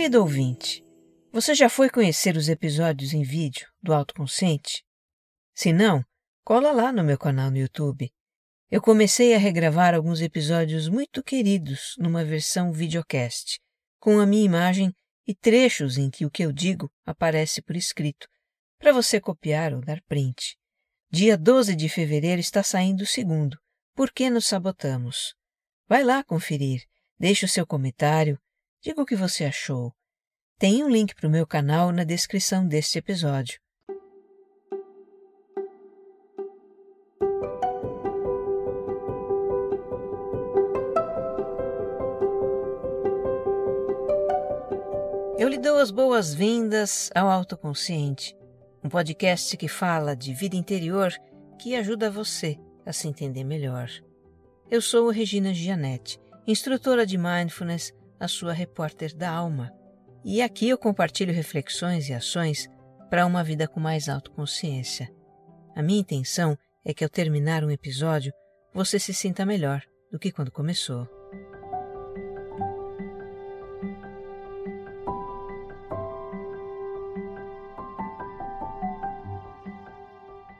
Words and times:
Querido 0.00 0.20
ouvinte, 0.20 0.82
você 1.30 1.54
já 1.54 1.68
foi 1.68 1.90
conhecer 1.90 2.34
os 2.34 2.48
episódios 2.48 3.12
em 3.12 3.22
vídeo 3.22 3.68
do 3.82 3.92
Autoconsciente? 3.92 4.82
Se 5.54 5.74
não, 5.74 6.02
cola 6.42 6.72
lá 6.72 6.90
no 6.90 7.04
meu 7.04 7.18
canal 7.18 7.50
no 7.50 7.58
YouTube. 7.58 8.10
Eu 8.70 8.80
comecei 8.80 9.34
a 9.34 9.38
regravar 9.38 9.94
alguns 9.94 10.22
episódios 10.22 10.88
muito 10.88 11.22
queridos 11.22 11.96
numa 11.98 12.24
versão 12.24 12.72
videocast, 12.72 13.60
com 13.98 14.18
a 14.18 14.24
minha 14.24 14.42
imagem 14.42 14.90
e 15.26 15.34
trechos 15.34 15.98
em 15.98 16.08
que 16.08 16.24
o 16.24 16.30
que 16.30 16.46
eu 16.46 16.50
digo 16.50 16.90
aparece 17.04 17.60
por 17.60 17.76
escrito, 17.76 18.26
para 18.78 18.94
você 18.94 19.20
copiar 19.20 19.74
ou 19.74 19.82
dar 19.82 20.00
print. 20.08 20.56
Dia 21.10 21.36
12 21.36 21.76
de 21.76 21.90
fevereiro 21.90 22.40
está 22.40 22.62
saindo 22.62 23.02
o 23.02 23.06
segundo. 23.06 23.58
Por 23.94 24.10
que 24.10 24.30
nos 24.30 24.46
sabotamos? 24.46 25.34
Vai 25.86 26.02
lá 26.02 26.24
conferir, 26.24 26.84
deixe 27.18 27.44
o 27.44 27.48
seu 27.48 27.66
comentário, 27.66 28.40
diga 28.82 29.02
o 29.02 29.06
que 29.06 29.14
você 29.14 29.44
achou. 29.44 29.92
Tem 30.58 30.82
um 30.82 30.88
link 30.88 31.14
para 31.14 31.28
o 31.28 31.30
meu 31.30 31.46
canal 31.46 31.92
na 31.92 32.02
descrição 32.02 32.66
deste 32.66 32.98
episódio. 32.98 33.60
Eu 45.38 45.48
lhe 45.48 45.58
dou 45.58 45.78
as 45.78 45.90
boas-vindas 45.90 47.10
ao 47.14 47.28
Autoconsciente, 47.28 48.36
um 48.84 48.88
podcast 48.88 49.56
que 49.56 49.68
fala 49.68 50.14
de 50.14 50.34
vida 50.34 50.56
interior 50.56 51.12
que 51.58 51.74
ajuda 51.74 52.10
você 52.10 52.58
a 52.84 52.92
se 52.92 53.08
entender 53.08 53.44
melhor. 53.44 53.90
Eu 54.70 54.80
sou 54.80 55.10
Regina 55.10 55.52
Gianetti, 55.52 56.18
instrutora 56.46 57.06
de 57.06 57.18
Mindfulness, 57.18 57.92
a 58.20 58.28
sua 58.28 58.52
repórter 58.52 59.16
da 59.16 59.30
alma. 59.30 59.72
E 60.22 60.42
aqui 60.42 60.68
eu 60.68 60.76
compartilho 60.76 61.32
reflexões 61.32 62.08
e 62.10 62.12
ações 62.12 62.68
para 63.08 63.24
uma 63.26 63.42
vida 63.42 63.66
com 63.66 63.80
mais 63.80 64.08
autoconsciência. 64.08 65.10
A 65.74 65.82
minha 65.82 66.00
intenção 66.00 66.56
é 66.84 66.92
que 66.92 67.02
ao 67.02 67.10
terminar 67.10 67.64
um 67.64 67.70
episódio 67.70 68.32
você 68.72 68.98
se 68.98 69.14
sinta 69.14 69.46
melhor 69.46 69.82
do 70.12 70.18
que 70.18 70.30
quando 70.30 70.52
começou. 70.52 71.08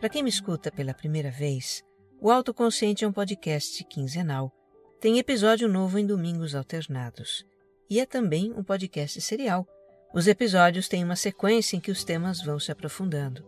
Para 0.00 0.08
quem 0.08 0.22
me 0.22 0.30
escuta 0.30 0.72
pela 0.72 0.94
primeira 0.94 1.30
vez, 1.30 1.84
o 2.18 2.30
Autoconsciente 2.30 3.04
é 3.04 3.08
um 3.08 3.12
podcast 3.12 3.84
quinzenal. 3.84 4.50
Tem 4.98 5.18
episódio 5.18 5.68
novo 5.68 5.98
em 5.98 6.06
domingos 6.06 6.54
alternados. 6.54 7.44
E 7.90 7.98
é 7.98 8.06
também 8.06 8.52
um 8.52 8.62
podcast 8.62 9.20
serial. 9.20 9.66
Os 10.14 10.28
episódios 10.28 10.86
têm 10.86 11.02
uma 11.02 11.16
sequência 11.16 11.76
em 11.76 11.80
que 11.80 11.90
os 11.90 12.04
temas 12.04 12.40
vão 12.40 12.58
se 12.60 12.70
aprofundando. 12.70 13.44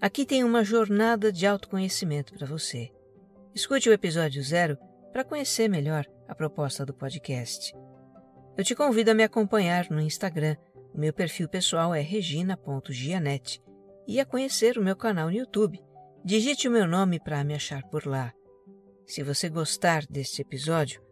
Aqui 0.00 0.24
tem 0.24 0.44
uma 0.44 0.62
jornada 0.62 1.32
de 1.32 1.46
autoconhecimento 1.46 2.32
para 2.34 2.46
você. 2.46 2.92
Escute 3.52 3.88
o 3.88 3.92
episódio 3.92 4.40
zero 4.42 4.78
para 5.12 5.24
conhecer 5.24 5.68
melhor 5.68 6.06
a 6.28 6.34
proposta 6.34 6.86
do 6.86 6.94
podcast. 6.94 7.74
Eu 8.56 8.62
te 8.62 8.74
convido 8.74 9.10
a 9.10 9.14
me 9.14 9.24
acompanhar 9.24 9.90
no 9.90 10.00
Instagram. 10.00 10.56
O 10.94 10.98
meu 10.98 11.12
perfil 11.12 11.48
pessoal 11.48 11.92
é 11.92 12.00
regina.gianete 12.00 13.60
e 14.06 14.20
a 14.20 14.24
conhecer 14.24 14.78
o 14.78 14.82
meu 14.82 14.94
canal 14.94 15.26
no 15.26 15.36
YouTube. 15.36 15.82
Digite 16.24 16.68
o 16.68 16.70
meu 16.70 16.86
nome 16.86 17.18
para 17.18 17.42
me 17.42 17.54
achar 17.54 17.82
por 17.84 18.06
lá. 18.06 18.32
Se 19.06 19.22
você 19.22 19.48
gostar 19.48 20.06
deste 20.06 20.42
episódio, 20.42 21.05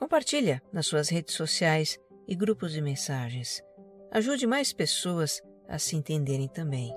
compartilha 0.00 0.62
nas 0.72 0.86
suas 0.86 1.10
redes 1.10 1.34
sociais 1.34 1.98
e 2.26 2.34
grupos 2.34 2.72
de 2.72 2.80
mensagens. 2.80 3.62
Ajude 4.10 4.46
mais 4.46 4.72
pessoas 4.72 5.42
a 5.68 5.78
se 5.78 5.94
entenderem 5.94 6.48
também. 6.48 6.90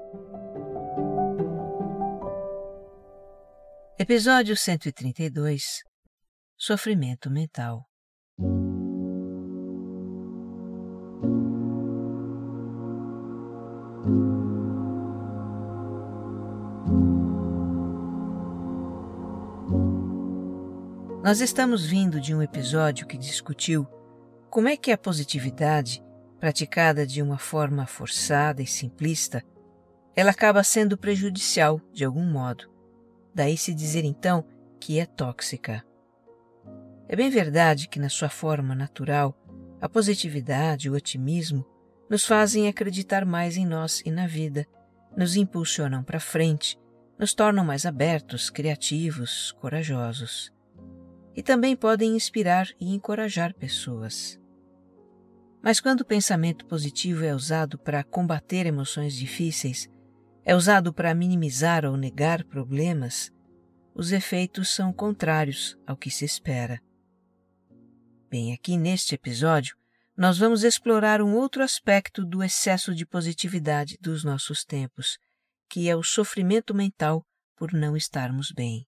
Episódio 3.99 4.55
132 4.55 5.83
Sofrimento 6.57 7.29
Mental 7.29 7.85
Nós 21.23 21.39
estamos 21.39 21.85
vindo 21.85 22.19
de 22.19 22.35
um 22.35 22.41
episódio 22.41 23.07
que 23.07 23.17
discutiu 23.17 23.87
como 24.49 24.67
é 24.67 24.75
que 24.75 24.91
a 24.91 24.97
positividade, 24.97 26.03
praticada 26.37 27.07
de 27.07 27.21
uma 27.21 27.37
forma 27.37 27.87
forçada 27.87 28.61
e 28.61 28.67
simplista, 28.67 29.41
ela 30.17 30.31
acaba 30.31 30.61
sendo 30.65 30.97
prejudicial 30.97 31.79
de 31.93 32.03
algum 32.03 32.25
modo. 32.25 32.69
Daí 33.33 33.55
se 33.55 33.73
dizer 33.73 34.03
então 34.03 34.43
que 34.81 34.99
é 34.99 35.05
tóxica. 35.05 35.81
É 37.07 37.15
bem 37.15 37.29
verdade 37.29 37.87
que, 37.87 37.99
na 37.99 38.09
sua 38.09 38.27
forma 38.27 38.75
natural, 38.75 39.33
a 39.79 39.87
positividade 39.87 40.89
o 40.89 40.93
otimismo 40.93 41.65
nos 42.09 42.25
fazem 42.25 42.67
acreditar 42.67 43.23
mais 43.23 43.55
em 43.55 43.65
nós 43.65 44.01
e 44.05 44.11
na 44.11 44.27
vida, 44.27 44.67
nos 45.15 45.37
impulsionam 45.37 46.03
para 46.03 46.19
frente, 46.19 46.77
nos 47.17 47.33
tornam 47.33 47.63
mais 47.63 47.85
abertos, 47.85 48.49
criativos, 48.49 49.53
corajosos 49.53 50.51
e 51.35 51.41
também 51.41 51.75
podem 51.75 52.15
inspirar 52.15 52.67
e 52.79 52.93
encorajar 52.93 53.53
pessoas. 53.53 54.39
Mas 55.61 55.79
quando 55.79 56.01
o 56.01 56.05
pensamento 56.05 56.65
positivo 56.65 57.23
é 57.23 57.33
usado 57.33 57.79
para 57.79 58.03
combater 58.03 58.65
emoções 58.65 59.15
difíceis, 59.15 59.89
é 60.43 60.55
usado 60.55 60.93
para 60.93 61.15
minimizar 61.15 61.85
ou 61.85 61.95
negar 61.95 62.43
problemas, 62.43 63.31
os 63.95 64.11
efeitos 64.11 64.69
são 64.69 64.91
contrários 64.91 65.77
ao 65.87 65.95
que 65.95 66.11
se 66.11 66.25
espera. 66.25 66.81
Bem, 68.29 68.53
aqui 68.53 68.75
neste 68.77 69.15
episódio, 69.15 69.77
nós 70.17 70.37
vamos 70.37 70.63
explorar 70.63 71.21
um 71.21 71.33
outro 71.35 71.63
aspecto 71.63 72.25
do 72.25 72.43
excesso 72.43 72.93
de 72.93 73.05
positividade 73.05 73.97
dos 74.01 74.23
nossos 74.23 74.65
tempos, 74.65 75.17
que 75.69 75.89
é 75.89 75.95
o 75.95 76.03
sofrimento 76.03 76.73
mental 76.73 77.25
por 77.55 77.71
não 77.71 77.95
estarmos 77.95 78.51
bem. 78.51 78.85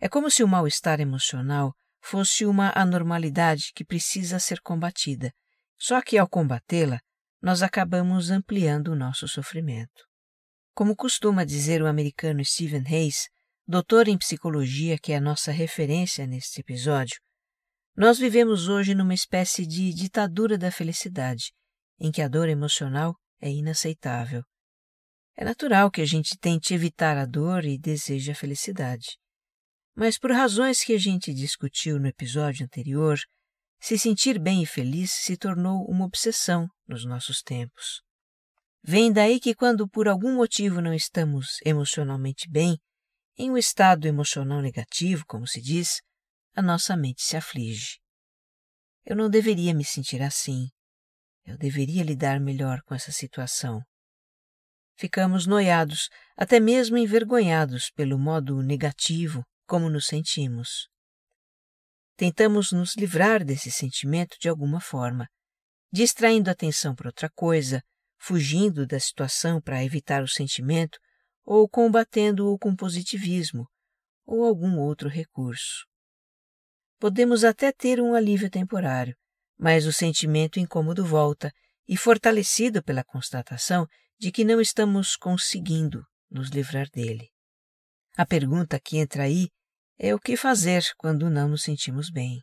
É 0.00 0.08
como 0.08 0.30
se 0.30 0.42
o 0.44 0.48
mal-estar 0.48 1.00
emocional 1.00 1.74
fosse 2.00 2.46
uma 2.46 2.72
anormalidade 2.74 3.72
que 3.74 3.84
precisa 3.84 4.38
ser 4.38 4.60
combatida. 4.60 5.32
Só 5.76 6.00
que 6.00 6.16
ao 6.16 6.28
combatê-la, 6.28 7.00
nós 7.40 7.62
acabamos 7.62 8.30
ampliando 8.30 8.88
o 8.88 8.96
nosso 8.96 9.28
sofrimento. 9.28 10.06
Como 10.74 10.94
costuma 10.94 11.44
dizer 11.44 11.82
o 11.82 11.86
americano 11.86 12.44
Stephen 12.44 12.84
Hayes, 12.86 13.28
doutor 13.66 14.08
em 14.08 14.16
psicologia 14.16 14.98
que 14.98 15.12
é 15.12 15.16
a 15.16 15.20
nossa 15.20 15.50
referência 15.50 16.26
neste 16.26 16.60
episódio, 16.60 17.20
nós 17.96 18.18
vivemos 18.18 18.68
hoje 18.68 18.94
numa 18.94 19.14
espécie 19.14 19.66
de 19.66 19.92
ditadura 19.92 20.56
da 20.56 20.70
felicidade, 20.70 21.52
em 21.98 22.12
que 22.12 22.22
a 22.22 22.28
dor 22.28 22.48
emocional 22.48 23.16
é 23.40 23.50
inaceitável. 23.50 24.44
É 25.36 25.44
natural 25.44 25.90
que 25.90 26.00
a 26.00 26.06
gente 26.06 26.38
tente 26.38 26.74
evitar 26.74 27.16
a 27.16 27.24
dor 27.24 27.64
e 27.64 27.76
deseje 27.76 28.30
a 28.30 28.34
felicidade. 28.34 29.18
Mas 29.98 30.16
por 30.16 30.30
razões 30.30 30.84
que 30.84 30.92
a 30.92 30.98
gente 30.98 31.34
discutiu 31.34 31.98
no 31.98 32.06
episódio 32.06 32.64
anterior, 32.64 33.18
se 33.80 33.98
sentir 33.98 34.38
bem 34.38 34.62
e 34.62 34.66
feliz 34.66 35.10
se 35.10 35.36
tornou 35.36 35.84
uma 35.90 36.04
obsessão 36.04 36.68
nos 36.86 37.04
nossos 37.04 37.42
tempos. 37.42 38.00
Vem 38.80 39.12
daí 39.12 39.40
que, 39.40 39.56
quando 39.56 39.88
por 39.88 40.06
algum 40.06 40.36
motivo 40.36 40.80
não 40.80 40.94
estamos 40.94 41.56
emocionalmente 41.64 42.48
bem, 42.48 42.78
em 43.36 43.50
um 43.50 43.58
estado 43.58 44.06
emocional 44.06 44.62
negativo, 44.62 45.24
como 45.26 45.48
se 45.48 45.60
diz, 45.60 46.00
a 46.54 46.62
nossa 46.62 46.96
mente 46.96 47.20
se 47.20 47.36
aflige. 47.36 47.98
Eu 49.04 49.16
não 49.16 49.28
deveria 49.28 49.74
me 49.74 49.84
sentir 49.84 50.22
assim. 50.22 50.68
Eu 51.44 51.58
deveria 51.58 52.04
lidar 52.04 52.38
melhor 52.38 52.82
com 52.82 52.94
essa 52.94 53.10
situação. 53.10 53.82
Ficamos 54.96 55.44
noiados, 55.44 56.08
até 56.36 56.60
mesmo 56.60 56.96
envergonhados 56.96 57.90
pelo 57.90 58.16
modo 58.16 58.62
negativo 58.62 59.44
como 59.68 59.90
nos 59.90 60.06
sentimos. 60.06 60.88
Tentamos 62.16 62.72
nos 62.72 62.96
livrar 62.96 63.44
desse 63.44 63.70
sentimento 63.70 64.36
de 64.40 64.48
alguma 64.48 64.80
forma, 64.80 65.28
distraindo 65.92 66.48
a 66.48 66.52
atenção 66.52 66.94
para 66.94 67.08
outra 67.08 67.30
coisa, 67.30 67.82
fugindo 68.16 68.86
da 68.86 68.98
situação 68.98 69.60
para 69.60 69.84
evitar 69.84 70.22
o 70.22 70.28
sentimento 70.28 70.98
ou 71.44 71.68
combatendo-o 71.68 72.58
com 72.58 72.74
positivismo 72.74 73.68
ou 74.26 74.44
algum 74.44 74.78
outro 74.78 75.08
recurso. 75.08 75.86
Podemos 76.98 77.44
até 77.44 77.70
ter 77.70 78.00
um 78.00 78.14
alívio 78.14 78.50
temporário, 78.50 79.14
mas 79.56 79.86
o 79.86 79.92
sentimento 79.92 80.58
incômodo 80.58 81.04
volta 81.04 81.52
e, 81.86 81.96
fortalecido 81.96 82.82
pela 82.82 83.04
constatação 83.04 83.86
de 84.18 84.32
que 84.32 84.44
não 84.44 84.60
estamos 84.60 85.14
conseguindo 85.14 86.04
nos 86.30 86.48
livrar 86.48 86.88
dele. 86.90 87.30
A 88.16 88.26
pergunta 88.26 88.80
que 88.80 88.98
entra 88.98 89.22
aí 89.22 89.48
é 89.98 90.14
o 90.14 90.20
que 90.20 90.36
fazer 90.36 90.84
quando 90.96 91.28
não 91.28 91.48
nos 91.48 91.64
sentimos 91.64 92.08
bem. 92.08 92.40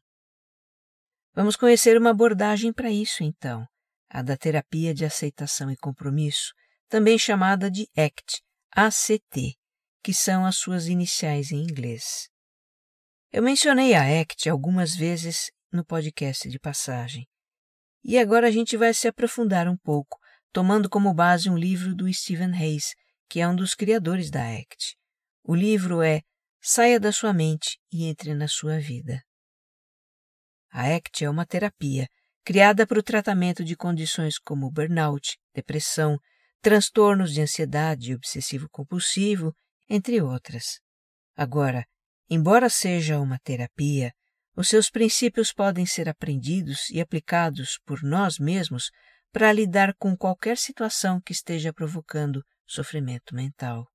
Vamos 1.33 1.55
conhecer 1.55 1.97
uma 1.97 2.09
abordagem 2.09 2.73
para 2.73 2.91
isso, 2.91 3.23
então, 3.23 3.65
a 4.09 4.21
da 4.21 4.35
terapia 4.35 4.93
de 4.93 5.05
aceitação 5.05 5.71
e 5.71 5.77
compromisso, 5.77 6.53
também 6.89 7.17
chamada 7.17 7.71
de 7.71 7.87
ACT, 7.95 8.41
ACT, 8.71 9.57
que 10.03 10.13
são 10.13 10.45
as 10.45 10.57
suas 10.57 10.87
iniciais 10.87 11.51
em 11.51 11.63
inglês. 11.63 12.29
Eu 13.31 13.41
mencionei 13.41 13.93
a 13.93 14.21
ACT 14.21 14.49
algumas 14.49 14.95
vezes 14.95 15.49
no 15.71 15.83
podcast 15.85 16.47
de 16.49 16.59
passagem. 16.59 17.27
E 18.03 18.17
agora 18.17 18.47
a 18.47 18.51
gente 18.51 18.77
vai 18.77 18.93
se 18.93 19.07
aprofundar 19.07 19.67
um 19.67 19.77
pouco, 19.77 20.17
tomando 20.51 20.89
como 20.89 21.13
base 21.13 21.49
um 21.49 21.57
livro 21.57 21.95
do 21.95 22.11
Stephen 22.13 22.53
Hayes, 22.53 22.93
que 23.27 23.41
é 23.41 23.47
um 23.47 23.55
dos 23.55 23.73
criadores 23.73 24.29
da 24.29 24.41
ACT. 24.41 24.95
O 25.43 25.55
livro 25.55 26.01
é 26.01 26.21
Saia 26.67 26.99
da 26.99 27.11
sua 27.11 27.31
mente 27.31 27.77
e 27.91 28.05
entre 28.05 28.33
na 28.33 28.47
sua 28.47 28.79
vida. 28.79 29.21
A 30.71 30.95
ACT 30.95 31.23
é 31.23 31.29
uma 31.29 31.45
terapia 31.45 32.07
criada 32.43 32.87
para 32.87 32.97
o 32.97 33.03
tratamento 33.03 33.63
de 33.63 33.75
condições 33.75 34.39
como 34.39 34.71
burnout, 34.71 35.37
depressão, 35.53 36.17
transtornos 36.63 37.31
de 37.31 37.41
ansiedade 37.41 38.09
e 38.09 38.15
obsessivo-compulsivo, 38.15 39.55
entre 39.87 40.19
outras. 40.23 40.79
Agora, 41.35 41.85
embora 42.27 42.67
seja 42.67 43.19
uma 43.19 43.37
terapia, 43.43 44.11
os 44.57 44.67
seus 44.67 44.89
princípios 44.89 45.53
podem 45.53 45.85
ser 45.85 46.09
aprendidos 46.09 46.89
e 46.89 46.99
aplicados 46.99 47.79
por 47.85 48.01
nós 48.01 48.39
mesmos 48.39 48.89
para 49.31 49.53
lidar 49.53 49.93
com 49.99 50.17
qualquer 50.17 50.57
situação 50.57 51.21
que 51.21 51.31
esteja 51.31 51.71
provocando 51.71 52.43
sofrimento 52.65 53.35
mental. 53.35 53.85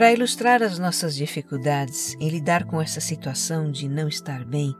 Para 0.00 0.14
ilustrar 0.14 0.62
as 0.62 0.78
nossas 0.78 1.14
dificuldades 1.14 2.16
em 2.18 2.30
lidar 2.30 2.64
com 2.64 2.80
essa 2.80 3.02
situação 3.02 3.70
de 3.70 3.86
não 3.86 4.08
estar 4.08 4.46
bem, 4.46 4.74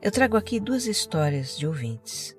eu 0.00 0.10
trago 0.10 0.34
aqui 0.34 0.58
duas 0.58 0.86
histórias 0.86 1.58
de 1.58 1.66
ouvintes. 1.66 2.34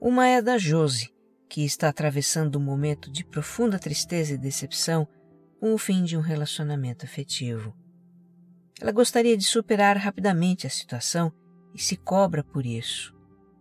Uma 0.00 0.26
é 0.26 0.42
da 0.42 0.58
Josi, 0.58 1.14
que 1.48 1.64
está 1.64 1.88
atravessando 1.88 2.58
um 2.58 2.60
momento 2.60 3.08
de 3.08 3.24
profunda 3.24 3.78
tristeza 3.78 4.34
e 4.34 4.36
decepção 4.36 5.06
com 5.60 5.72
o 5.72 5.78
fim 5.78 6.02
de 6.02 6.16
um 6.16 6.20
relacionamento 6.20 7.04
afetivo. 7.04 7.72
Ela 8.80 8.90
gostaria 8.90 9.36
de 9.36 9.44
superar 9.44 9.96
rapidamente 9.96 10.66
a 10.66 10.70
situação 10.70 11.32
e 11.72 11.80
se 11.80 11.96
cobra 11.96 12.42
por 12.42 12.66
isso, 12.66 13.14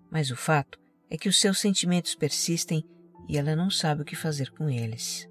mas 0.10 0.32
o 0.32 0.36
fato 0.36 0.80
é 1.12 1.16
que 1.16 1.30
os 1.30 1.40
seus 1.40 1.60
sentimentos 1.60 2.16
persistem 2.16 2.84
e 3.30 3.38
ela 3.38 3.56
não 3.56 3.70
sabe 3.70 4.02
o 4.02 4.06
que 4.06 4.16
fazer 4.16 4.50
com 4.50 4.68
eles. 4.68 5.30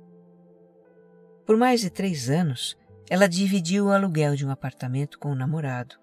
Por 1.50 1.56
mais 1.56 1.81
de 1.81 1.91
três 1.91 2.31
anos, 2.31 2.76
ela 3.08 3.29
dividiu 3.29 3.87
o 3.87 3.91
aluguel 3.91 4.37
de 4.37 4.47
um 4.47 4.52
apartamento 4.52 5.19
com 5.19 5.32
o 5.32 5.35
namorado. 5.35 5.97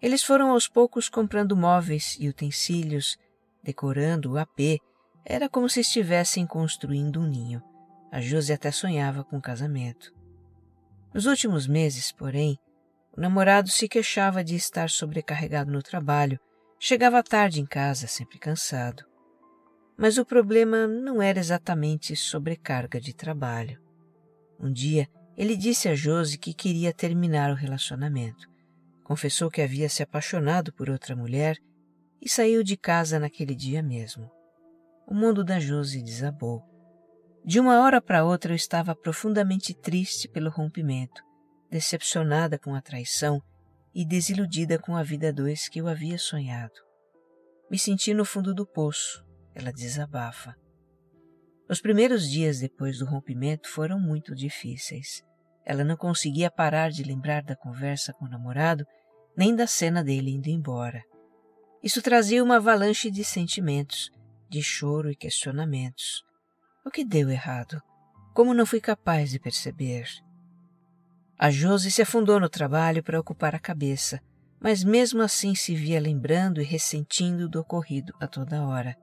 Eles 0.00 0.22
foram 0.22 0.52
aos 0.52 0.68
poucos 0.68 1.08
comprando 1.08 1.56
móveis 1.56 2.16
e 2.20 2.28
utensílios, 2.28 3.18
decorando 3.60 4.30
o 4.30 4.38
AP. 4.38 4.78
Era 5.24 5.48
como 5.48 5.68
se 5.68 5.80
estivessem 5.80 6.46
construindo 6.46 7.18
um 7.18 7.26
ninho. 7.26 7.60
A 8.12 8.20
Josi 8.20 8.52
até 8.52 8.70
sonhava 8.70 9.24
com 9.24 9.38
o 9.38 9.42
casamento. 9.42 10.14
Nos 11.12 11.26
últimos 11.26 11.66
meses, 11.66 12.12
porém, 12.12 12.56
o 13.16 13.20
namorado 13.20 13.70
se 13.70 13.88
queixava 13.88 14.44
de 14.44 14.54
estar 14.54 14.88
sobrecarregado 14.88 15.72
no 15.72 15.82
trabalho, 15.82 16.38
chegava 16.78 17.20
tarde 17.20 17.60
em 17.60 17.66
casa, 17.66 18.06
sempre 18.06 18.38
cansado. 18.38 19.02
Mas 19.96 20.18
o 20.18 20.24
problema 20.24 20.86
não 20.86 21.20
era 21.20 21.40
exatamente 21.40 22.14
sobrecarga 22.14 23.00
de 23.00 23.12
trabalho. 23.12 23.87
Um 24.58 24.72
dia, 24.72 25.08
ele 25.36 25.56
disse 25.56 25.88
a 25.88 25.94
Josi 25.94 26.36
que 26.36 26.52
queria 26.52 26.92
terminar 26.92 27.50
o 27.50 27.54
relacionamento. 27.54 28.48
Confessou 29.04 29.50
que 29.50 29.62
havia 29.62 29.88
se 29.88 30.02
apaixonado 30.02 30.72
por 30.72 30.90
outra 30.90 31.14
mulher 31.14 31.56
e 32.20 32.28
saiu 32.28 32.62
de 32.64 32.76
casa 32.76 33.18
naquele 33.18 33.54
dia 33.54 33.82
mesmo. 33.82 34.30
O 35.06 35.14
mundo 35.14 35.44
da 35.44 35.60
Josi 35.60 36.02
desabou. 36.02 36.62
De 37.44 37.60
uma 37.60 37.80
hora 37.80 38.00
para 38.02 38.24
outra 38.24 38.52
eu 38.52 38.56
estava 38.56 38.94
profundamente 38.94 39.72
triste 39.72 40.28
pelo 40.28 40.50
rompimento, 40.50 41.22
decepcionada 41.70 42.58
com 42.58 42.74
a 42.74 42.82
traição 42.82 43.40
e 43.94 44.04
desiludida 44.04 44.78
com 44.78 44.96
a 44.96 45.02
vida 45.02 45.32
dois 45.32 45.68
que 45.68 45.80
eu 45.80 45.88
havia 45.88 46.18
sonhado. 46.18 46.74
Me 47.70 47.78
senti 47.78 48.12
no 48.12 48.24
fundo 48.24 48.54
do 48.54 48.66
poço, 48.66 49.24
ela 49.54 49.72
desabafa. 49.72 50.54
Os 51.68 51.80
primeiros 51.82 52.28
dias 52.28 52.60
depois 52.60 52.98
do 52.98 53.04
rompimento 53.04 53.68
foram 53.68 54.00
muito 54.00 54.34
difíceis. 54.34 55.22
Ela 55.66 55.84
não 55.84 55.96
conseguia 55.96 56.50
parar 56.50 56.90
de 56.90 57.02
lembrar 57.02 57.42
da 57.42 57.54
conversa 57.54 58.12
com 58.14 58.24
o 58.24 58.28
namorado, 58.28 58.86
nem 59.36 59.54
da 59.54 59.66
cena 59.66 60.02
dele 60.02 60.30
indo 60.30 60.48
embora. 60.48 61.02
Isso 61.82 62.00
trazia 62.00 62.42
uma 62.42 62.56
avalanche 62.56 63.10
de 63.10 63.22
sentimentos, 63.22 64.10
de 64.48 64.62
choro 64.62 65.10
e 65.10 65.14
questionamentos. 65.14 66.24
O 66.86 66.90
que 66.90 67.04
deu 67.04 67.28
errado? 67.28 67.82
Como 68.32 68.54
não 68.54 68.64
fui 68.64 68.80
capaz 68.80 69.30
de 69.30 69.38
perceber? 69.38 70.08
A 71.38 71.50
Josi 71.50 71.90
se 71.90 72.00
afundou 72.00 72.40
no 72.40 72.48
trabalho 72.48 73.02
para 73.02 73.20
ocupar 73.20 73.54
a 73.54 73.60
cabeça, 73.60 74.20
mas 74.58 74.82
mesmo 74.82 75.20
assim 75.20 75.54
se 75.54 75.74
via 75.74 76.00
lembrando 76.00 76.62
e 76.62 76.64
ressentindo 76.64 77.46
do 77.46 77.60
ocorrido 77.60 78.12
a 78.18 78.26
toda 78.26 78.66
hora. 78.66 78.96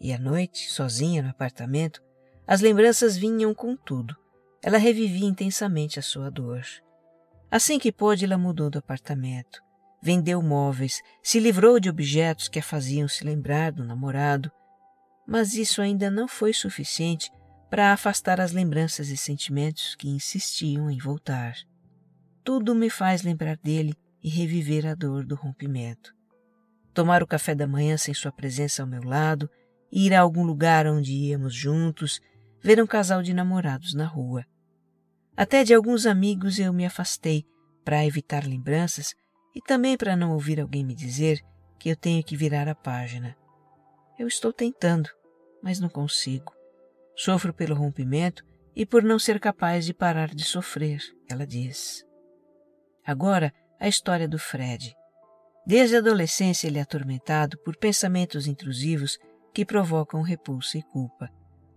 E 0.00 0.12
à 0.12 0.18
noite, 0.18 0.70
sozinha 0.70 1.22
no 1.22 1.30
apartamento, 1.30 2.02
as 2.46 2.60
lembranças 2.60 3.16
vinham 3.16 3.54
com 3.54 3.76
tudo. 3.76 4.16
Ela 4.62 4.78
revivia 4.78 5.26
intensamente 5.26 5.98
a 5.98 6.02
sua 6.02 6.30
dor. 6.30 6.62
Assim 7.50 7.78
que 7.78 7.92
pôde, 7.92 8.24
ela 8.24 8.38
mudou 8.38 8.68
do 8.68 8.78
apartamento. 8.78 9.60
Vendeu 10.02 10.42
móveis, 10.42 11.00
se 11.22 11.40
livrou 11.40 11.80
de 11.80 11.88
objetos 11.88 12.48
que 12.48 12.58
a 12.58 12.62
faziam 12.62 13.08
se 13.08 13.24
lembrar 13.24 13.72
do 13.72 13.84
namorado. 13.84 14.50
Mas 15.26 15.54
isso 15.54 15.80
ainda 15.82 16.10
não 16.10 16.28
foi 16.28 16.52
suficiente 16.52 17.30
para 17.70 17.92
afastar 17.92 18.40
as 18.40 18.52
lembranças 18.52 19.08
e 19.08 19.16
sentimentos 19.16 19.94
que 19.96 20.08
insistiam 20.08 20.90
em 20.90 20.98
voltar. 20.98 21.54
Tudo 22.44 22.74
me 22.74 22.88
faz 22.88 23.22
lembrar 23.22 23.56
dele 23.56 23.94
e 24.22 24.28
reviver 24.28 24.86
a 24.86 24.94
dor 24.94 25.24
do 25.24 25.34
rompimento. 25.34 26.14
Tomar 26.94 27.22
o 27.22 27.26
café 27.26 27.54
da 27.54 27.66
manhã 27.66 27.96
sem 27.96 28.14
sua 28.14 28.30
presença 28.30 28.82
ao 28.82 28.88
meu 28.88 29.02
lado 29.02 29.50
ir 29.90 30.14
a 30.14 30.20
algum 30.20 30.44
lugar 30.44 30.86
onde 30.86 31.12
íamos 31.12 31.54
juntos, 31.54 32.20
ver 32.62 32.82
um 32.82 32.86
casal 32.86 33.22
de 33.22 33.32
namorados 33.32 33.94
na 33.94 34.06
rua. 34.06 34.44
Até 35.36 35.62
de 35.64 35.74
alguns 35.74 36.06
amigos 36.06 36.58
eu 36.58 36.72
me 36.72 36.86
afastei 36.86 37.44
para 37.84 38.04
evitar 38.04 38.44
lembranças 38.46 39.14
e 39.54 39.60
também 39.60 39.96
para 39.96 40.16
não 40.16 40.32
ouvir 40.32 40.60
alguém 40.60 40.84
me 40.84 40.94
dizer 40.94 41.40
que 41.78 41.88
eu 41.88 41.96
tenho 41.96 42.24
que 42.24 42.36
virar 42.36 42.68
a 42.68 42.74
página. 42.74 43.36
Eu 44.18 44.26
estou 44.26 44.52
tentando, 44.52 45.08
mas 45.62 45.78
não 45.78 45.88
consigo. 45.88 46.52
Sofro 47.14 47.52
pelo 47.52 47.74
rompimento 47.74 48.42
e 48.74 48.84
por 48.84 49.02
não 49.02 49.18
ser 49.18 49.38
capaz 49.38 49.86
de 49.86 49.94
parar 49.94 50.34
de 50.34 50.44
sofrer, 50.44 51.00
ela 51.28 51.46
diz. 51.46 52.04
Agora, 53.04 53.52
a 53.78 53.88
história 53.88 54.26
do 54.26 54.38
Fred. 54.38 54.94
Desde 55.66 55.96
a 55.96 55.98
adolescência 55.98 56.66
ele 56.66 56.78
é 56.78 56.82
atormentado 56.82 57.58
por 57.58 57.76
pensamentos 57.76 58.46
intrusivos 58.46 59.18
que 59.56 59.64
provocam 59.64 60.20
repulsa 60.20 60.76
e 60.76 60.82
culpa. 60.82 61.30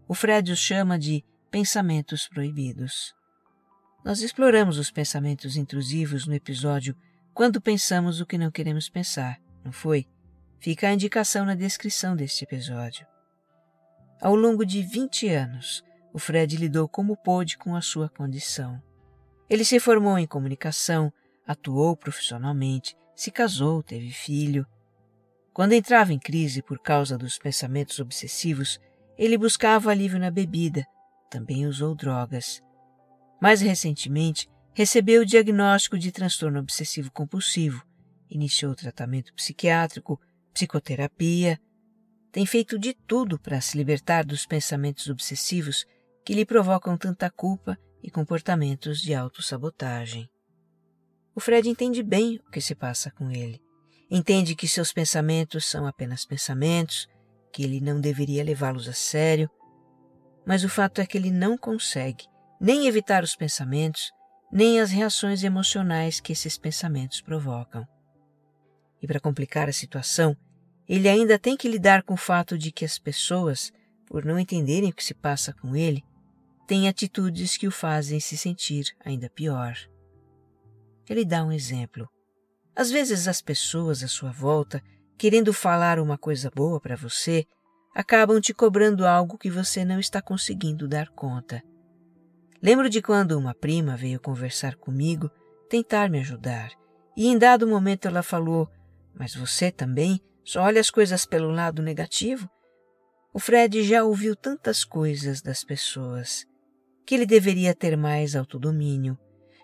O 0.05 0.13
Fred 0.13 0.51
os 0.51 0.59
chama 0.59 0.99
de 0.99 1.23
pensamentos 1.49 2.27
proibidos. 2.27 3.15
Nós 4.03 4.21
exploramos 4.21 4.77
os 4.77 4.91
pensamentos 4.91 5.55
intrusivos 5.55 6.27
no 6.27 6.33
episódio 6.33 6.93
Quando 7.33 7.61
Pensamos 7.61 8.19
o 8.19 8.25
que 8.25 8.37
Não 8.37 8.51
Queremos 8.51 8.89
Pensar, 8.89 9.39
não 9.63 9.71
foi? 9.71 10.05
Fica 10.59 10.89
a 10.89 10.93
indicação 10.93 11.45
na 11.45 11.55
descrição 11.55 12.17
deste 12.17 12.43
episódio. 12.43 13.07
Ao 14.21 14.35
longo 14.35 14.65
de 14.65 14.83
20 14.83 15.29
anos, 15.29 15.81
o 16.11 16.19
Fred 16.19 16.57
lidou 16.57 16.85
como 16.85 17.15
pôde 17.15 17.57
com 17.57 17.77
a 17.77 17.81
sua 17.81 18.09
condição. 18.09 18.83
Ele 19.49 19.63
se 19.63 19.79
formou 19.79 20.19
em 20.19 20.27
comunicação, 20.27 21.13
atuou 21.47 21.95
profissionalmente, 21.95 22.97
se 23.15 23.31
casou, 23.31 23.81
teve 23.81 24.11
filho, 24.11 24.67
quando 25.59 25.73
entrava 25.73 26.13
em 26.13 26.17
crise 26.17 26.61
por 26.61 26.79
causa 26.79 27.17
dos 27.17 27.37
pensamentos 27.37 27.99
obsessivos, 27.99 28.79
ele 29.17 29.37
buscava 29.37 29.91
alívio 29.91 30.17
na 30.17 30.31
bebida, 30.31 30.85
também 31.29 31.67
usou 31.67 31.93
drogas. 31.93 32.61
Mais 33.41 33.59
recentemente, 33.59 34.47
recebeu 34.73 35.21
o 35.21 35.25
diagnóstico 35.25 35.99
de 35.99 36.13
transtorno 36.13 36.61
obsessivo 36.61 37.11
compulsivo, 37.11 37.85
iniciou 38.29 38.73
tratamento 38.73 39.33
psiquiátrico, 39.33 40.17
psicoterapia. 40.53 41.59
Tem 42.31 42.45
feito 42.45 42.79
de 42.79 42.93
tudo 42.93 43.37
para 43.37 43.59
se 43.59 43.77
libertar 43.77 44.23
dos 44.23 44.45
pensamentos 44.45 45.09
obsessivos 45.09 45.85
que 46.23 46.33
lhe 46.33 46.45
provocam 46.45 46.97
tanta 46.97 47.29
culpa 47.29 47.77
e 48.01 48.09
comportamentos 48.09 49.01
de 49.01 49.13
autossabotagem. 49.13 50.29
O 51.35 51.41
Fred 51.41 51.67
entende 51.67 52.01
bem 52.01 52.39
o 52.47 52.49
que 52.49 52.61
se 52.61 52.73
passa 52.73 53.11
com 53.11 53.29
ele. 53.29 53.61
Entende 54.09 54.55
que 54.55 54.67
seus 54.67 54.91
pensamentos 54.91 55.65
são 55.65 55.85
apenas 55.85 56.25
pensamentos, 56.25 57.07
que 57.51 57.63
ele 57.63 57.79
não 57.79 58.01
deveria 58.01 58.43
levá-los 58.43 58.87
a 58.87 58.93
sério, 58.93 59.49
mas 60.45 60.63
o 60.63 60.69
fato 60.69 60.99
é 60.99 61.05
que 61.05 61.17
ele 61.17 61.29
não 61.29 61.57
consegue 61.57 62.25
nem 62.59 62.87
evitar 62.87 63.23
os 63.23 63.35
pensamentos, 63.35 64.11
nem 64.51 64.79
as 64.79 64.91
reações 64.91 65.43
emocionais 65.43 66.19
que 66.19 66.33
esses 66.33 66.57
pensamentos 66.57 67.21
provocam. 67.21 67.87
E 69.01 69.07
para 69.07 69.19
complicar 69.19 69.69
a 69.69 69.73
situação, 69.73 70.35
ele 70.87 71.07
ainda 71.07 71.37
tem 71.37 71.55
que 71.55 71.69
lidar 71.69 72.03
com 72.03 72.15
o 72.15 72.17
fato 72.17 72.57
de 72.57 72.71
que 72.71 72.83
as 72.83 72.97
pessoas, 72.97 73.71
por 74.07 74.25
não 74.25 74.39
entenderem 74.39 74.89
o 74.89 74.93
que 74.93 75.03
se 75.03 75.13
passa 75.13 75.53
com 75.53 75.75
ele, 75.75 76.03
têm 76.67 76.89
atitudes 76.89 77.55
que 77.55 77.67
o 77.67 77.71
fazem 77.71 78.19
se 78.19 78.37
sentir 78.37 78.85
ainda 79.05 79.29
pior. 79.29 79.75
Ele 81.07 81.23
dá 81.23 81.43
um 81.43 81.51
exemplo. 81.51 82.09
Às 82.75 82.89
vezes 82.91 83.27
as 83.27 83.41
pessoas 83.41 84.03
à 84.03 84.07
sua 84.07 84.31
volta, 84.31 84.81
querendo 85.17 85.51
falar 85.51 85.99
uma 85.99 86.17
coisa 86.17 86.49
boa 86.53 86.79
para 86.79 86.95
você, 86.95 87.45
acabam 87.93 88.39
te 88.39 88.53
cobrando 88.53 89.05
algo 89.05 89.37
que 89.37 89.49
você 89.49 89.83
não 89.83 89.99
está 89.99 90.21
conseguindo 90.21 90.87
dar 90.87 91.09
conta. 91.09 91.61
Lembro 92.61 92.89
de 92.89 93.01
quando 93.01 93.37
uma 93.37 93.53
prima 93.53 93.95
veio 93.95 94.19
conversar 94.19 94.75
comigo, 94.75 95.29
tentar 95.69 96.09
me 96.09 96.19
ajudar, 96.19 96.71
e 97.15 97.27
em 97.27 97.37
dado 97.37 97.67
momento 97.67 98.07
ela 98.07 98.23
falou: 98.23 98.69
Mas 99.13 99.35
você 99.35 99.71
também 99.71 100.21
só 100.43 100.63
olha 100.63 100.81
as 100.81 100.89
coisas 100.89 101.25
pelo 101.25 101.51
lado 101.51 101.81
negativo? 101.81 102.49
O 103.33 103.39
Fred 103.39 103.83
já 103.83 104.03
ouviu 104.03 104.35
tantas 104.35 104.83
coisas 104.83 105.41
das 105.41 105.63
pessoas 105.63 106.45
que 107.05 107.15
ele 107.15 107.25
deveria 107.25 107.75
ter 107.75 107.95
mais 107.95 108.35
autodomínio 108.35 109.17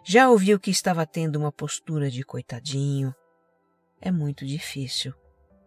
já 0.07 0.29
ouviu 0.29 0.59
que 0.59 0.69
estava 0.69 1.03
tendo 1.03 1.37
uma 1.37 1.51
postura 1.51 2.11
de 2.11 2.23
coitadinho? 2.23 3.13
É 3.99 4.11
muito 4.11 4.45
difícil. 4.45 5.11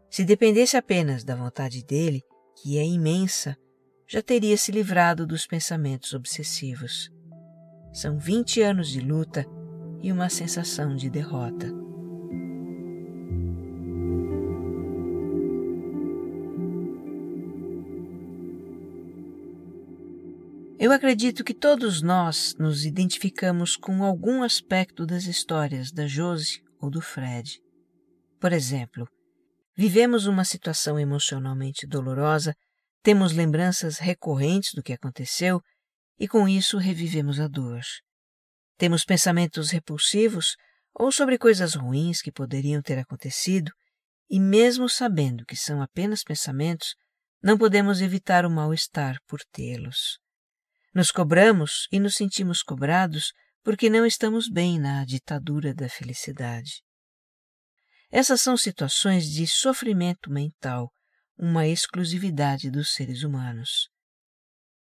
Se 0.08 0.24
dependesse 0.24 0.76
apenas 0.76 1.24
da 1.24 1.34
vontade 1.34 1.84
dele, 1.84 2.22
que 2.54 2.78
é 2.78 2.86
imensa, 2.86 3.56
já 4.06 4.22
teria 4.22 4.56
se 4.56 4.70
livrado 4.70 5.26
dos 5.26 5.44
pensamentos 5.44 6.14
obsessivos. 6.14 7.10
São 7.92 8.16
20 8.16 8.62
anos 8.62 8.88
de 8.88 9.00
luta 9.00 9.44
e 10.00 10.12
uma 10.12 10.28
sensação 10.28 10.94
de 10.94 11.10
derrota. 11.10 11.66
Eu 20.80 20.92
acredito 20.92 21.42
que 21.42 21.52
todos 21.52 22.00
nós 22.02 22.54
nos 22.56 22.84
identificamos 22.84 23.76
com 23.76 24.04
algum 24.04 24.44
aspecto 24.44 25.04
das 25.04 25.24
histórias 25.24 25.90
da 25.90 26.06
Josie 26.06 26.62
ou 26.80 26.88
do 26.88 27.00
Fred. 27.00 27.60
Por 28.40 28.52
exemplo, 28.52 29.08
vivemos 29.76 30.26
uma 30.26 30.44
situação 30.44 30.96
emocionalmente 30.96 31.84
dolorosa, 31.84 32.54
temos 33.02 33.32
lembranças 33.32 33.98
recorrentes 33.98 34.72
do 34.72 34.80
que 34.80 34.92
aconteceu 34.92 35.60
e 36.16 36.28
com 36.28 36.48
isso 36.48 36.78
revivemos 36.78 37.40
a 37.40 37.48
dor. 37.48 37.80
Temos 38.76 39.04
pensamentos 39.04 39.70
repulsivos 39.70 40.54
ou 40.94 41.10
sobre 41.10 41.38
coisas 41.38 41.74
ruins 41.74 42.22
que 42.22 42.30
poderiam 42.30 42.80
ter 42.80 43.00
acontecido, 43.00 43.72
e 44.30 44.38
mesmo 44.38 44.88
sabendo 44.88 45.44
que 45.44 45.56
são 45.56 45.82
apenas 45.82 46.22
pensamentos, 46.22 46.94
não 47.42 47.58
podemos 47.58 48.00
evitar 48.00 48.46
o 48.46 48.50
mal-estar 48.50 49.18
por 49.26 49.40
tê-los. 49.50 50.20
Nos 50.98 51.12
cobramos 51.12 51.86
e 51.92 52.00
nos 52.00 52.16
sentimos 52.16 52.60
cobrados 52.60 53.32
porque 53.62 53.88
não 53.88 54.04
estamos 54.04 54.48
bem 54.48 54.80
na 54.80 55.04
ditadura 55.04 55.72
da 55.72 55.88
felicidade. 55.88 56.82
Essas 58.10 58.40
são 58.40 58.56
situações 58.56 59.30
de 59.30 59.46
sofrimento 59.46 60.28
mental, 60.28 60.90
uma 61.38 61.68
exclusividade 61.68 62.68
dos 62.68 62.94
seres 62.94 63.22
humanos. 63.22 63.88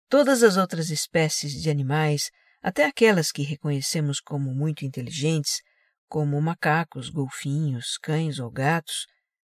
Todas 0.10 0.42
as 0.42 0.58
outras 0.58 0.90
espécies 0.90 1.54
de 1.62 1.70
animais, 1.70 2.32
até 2.64 2.86
aquelas 2.86 3.32
que 3.32 3.44
reconhecemos 3.44 4.20
como 4.20 4.56
muito 4.56 4.84
inteligentes, 4.84 5.62
como 6.08 6.42
macacos, 6.42 7.12
golfinhos, 7.12 7.96
cães 8.02 8.40
ou 8.40 8.50
gatos, 8.50 9.06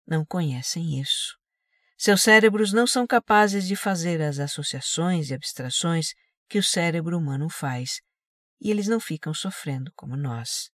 não 0.05 0.25
conhecem 0.25 0.99
isso. 0.99 1.37
Seus 1.97 2.21
cérebros 2.21 2.73
não 2.73 2.85
são 2.85 3.07
capazes 3.07 3.65
de 3.65 3.77
fazer 3.77 4.21
as 4.21 4.39
associações 4.39 5.29
e 5.29 5.33
abstrações 5.33 6.13
que 6.49 6.57
o 6.57 6.63
cérebro 6.63 7.17
humano 7.17 7.47
faz, 7.49 8.01
e 8.59 8.71
eles 8.71 8.87
não 8.87 8.99
ficam 8.99 9.33
sofrendo 9.33 9.91
como 9.95 10.17
nós. 10.17 10.69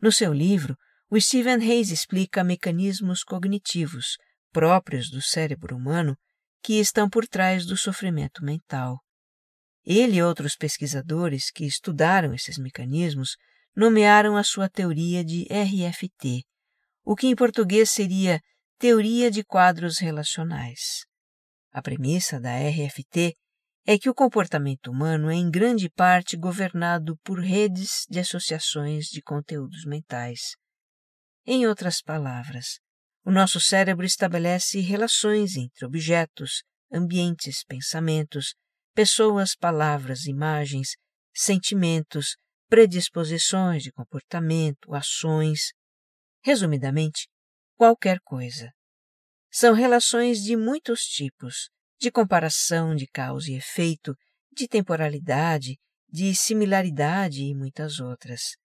No 0.00 0.10
seu 0.10 0.32
livro, 0.32 0.76
o 1.08 1.20
Stephen 1.20 1.62
Hayes 1.62 1.90
explica 1.90 2.44
mecanismos 2.44 3.22
cognitivos 3.22 4.16
próprios 4.52 5.10
do 5.10 5.22
cérebro 5.22 5.76
humano 5.76 6.16
que 6.62 6.74
estão 6.74 7.08
por 7.08 7.26
trás 7.26 7.64
do 7.64 7.76
sofrimento 7.76 8.44
mental. 8.44 9.00
Ele 9.84 10.16
e 10.16 10.22
outros 10.22 10.56
pesquisadores 10.56 11.50
que 11.50 11.64
estudaram 11.64 12.34
esses 12.34 12.58
mecanismos 12.58 13.36
nomearam 13.74 14.36
a 14.36 14.42
sua 14.42 14.68
teoria 14.68 15.24
de 15.24 15.44
RFT, 15.44 16.44
o 17.04 17.16
que 17.16 17.26
em 17.26 17.34
português 17.34 17.90
seria 17.90 18.40
Teoria 18.78 19.30
de 19.30 19.44
Quadros 19.44 19.98
Relacionais. 19.98 21.04
A 21.72 21.80
premissa 21.80 22.40
da 22.40 22.50
RFT 22.56 23.34
é 23.92 23.98
que 23.98 24.08
o 24.08 24.14
comportamento 24.14 24.88
humano 24.88 25.28
é 25.28 25.34
em 25.34 25.50
grande 25.50 25.90
parte 25.90 26.36
governado 26.36 27.16
por 27.24 27.40
redes 27.40 28.06
de 28.08 28.20
associações 28.20 29.06
de 29.06 29.20
conteúdos 29.20 29.84
mentais. 29.84 30.52
Em 31.44 31.66
outras 31.66 32.00
palavras, 32.00 32.78
o 33.24 33.32
nosso 33.32 33.60
cérebro 33.60 34.06
estabelece 34.06 34.78
relações 34.78 35.56
entre 35.56 35.84
objetos, 35.84 36.62
ambientes, 36.92 37.64
pensamentos, 37.64 38.54
pessoas, 38.94 39.56
palavras, 39.56 40.24
imagens, 40.26 40.90
sentimentos, 41.34 42.36
predisposições 42.68 43.82
de 43.82 43.90
comportamento, 43.90 44.94
ações. 44.94 45.72
Resumidamente, 46.44 47.26
qualquer 47.76 48.20
coisa. 48.20 48.70
São 49.50 49.74
relações 49.74 50.44
de 50.44 50.56
muitos 50.56 51.00
tipos, 51.00 51.70
de 52.00 52.10
comparação 52.10 52.96
de 52.96 53.06
causa 53.06 53.50
e 53.50 53.56
efeito, 53.56 54.16
de 54.50 54.66
temporalidade, 54.66 55.78
de 56.08 56.34
similaridade 56.34 57.42
e 57.42 57.54
muitas 57.54 58.00
outras. 58.00 58.56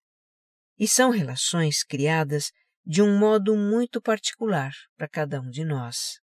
E 0.80 0.88
são 0.88 1.10
relações 1.10 1.84
criadas 1.84 2.52
de 2.86 3.02
um 3.02 3.20
modo 3.20 3.56
muito 3.56 4.02
particular 4.02 4.72
para 4.96 5.10
cada 5.10 5.42
um 5.42 5.50
de 5.50 5.66
nós. 5.66 6.20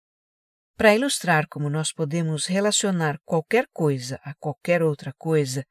Para 0.76 0.94
ilustrar 0.94 1.48
como 1.48 1.70
nós 1.70 1.92
podemos 1.92 2.46
relacionar 2.46 3.18
qualquer 3.24 3.66
coisa 3.72 4.20
a 4.22 4.34
qualquer 4.34 4.82
outra 4.82 5.12
coisa, 5.16 5.64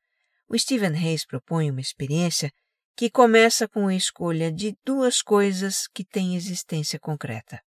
o 0.50 0.58
Stephen 0.58 0.96
Hayes 0.96 1.26
propõe 1.26 1.70
uma 1.70 1.82
experiência 1.82 2.52
que 2.96 3.12
começa 3.12 3.68
com 3.68 3.88
a 3.88 3.96
escolha 3.96 4.52
de 4.52 4.76
duas 4.84 5.22
coisas 5.22 5.88
que 5.94 6.04
têm 6.04 6.36
existência 6.36 7.00
concreta. 7.00 7.62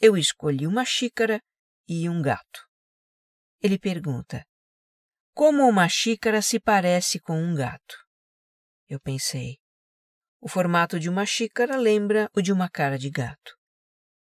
Eu 0.00 0.16
escolhi 0.16 0.66
uma 0.66 0.84
xícara 0.84 1.42
e 1.86 2.08
um 2.08 2.22
gato. 2.22 2.65
Ele 3.60 3.78
pergunta: 3.78 4.44
Como 5.34 5.68
uma 5.68 5.88
xícara 5.88 6.42
se 6.42 6.60
parece 6.60 7.18
com 7.20 7.38
um 7.38 7.54
gato? 7.54 7.96
Eu 8.88 9.00
pensei. 9.00 9.58
O 10.40 10.48
formato 10.48 11.00
de 11.00 11.08
uma 11.08 11.24
xícara 11.24 11.76
lembra 11.76 12.30
o 12.34 12.42
de 12.42 12.52
uma 12.52 12.68
cara 12.68 12.98
de 12.98 13.10
gato. 13.10 13.56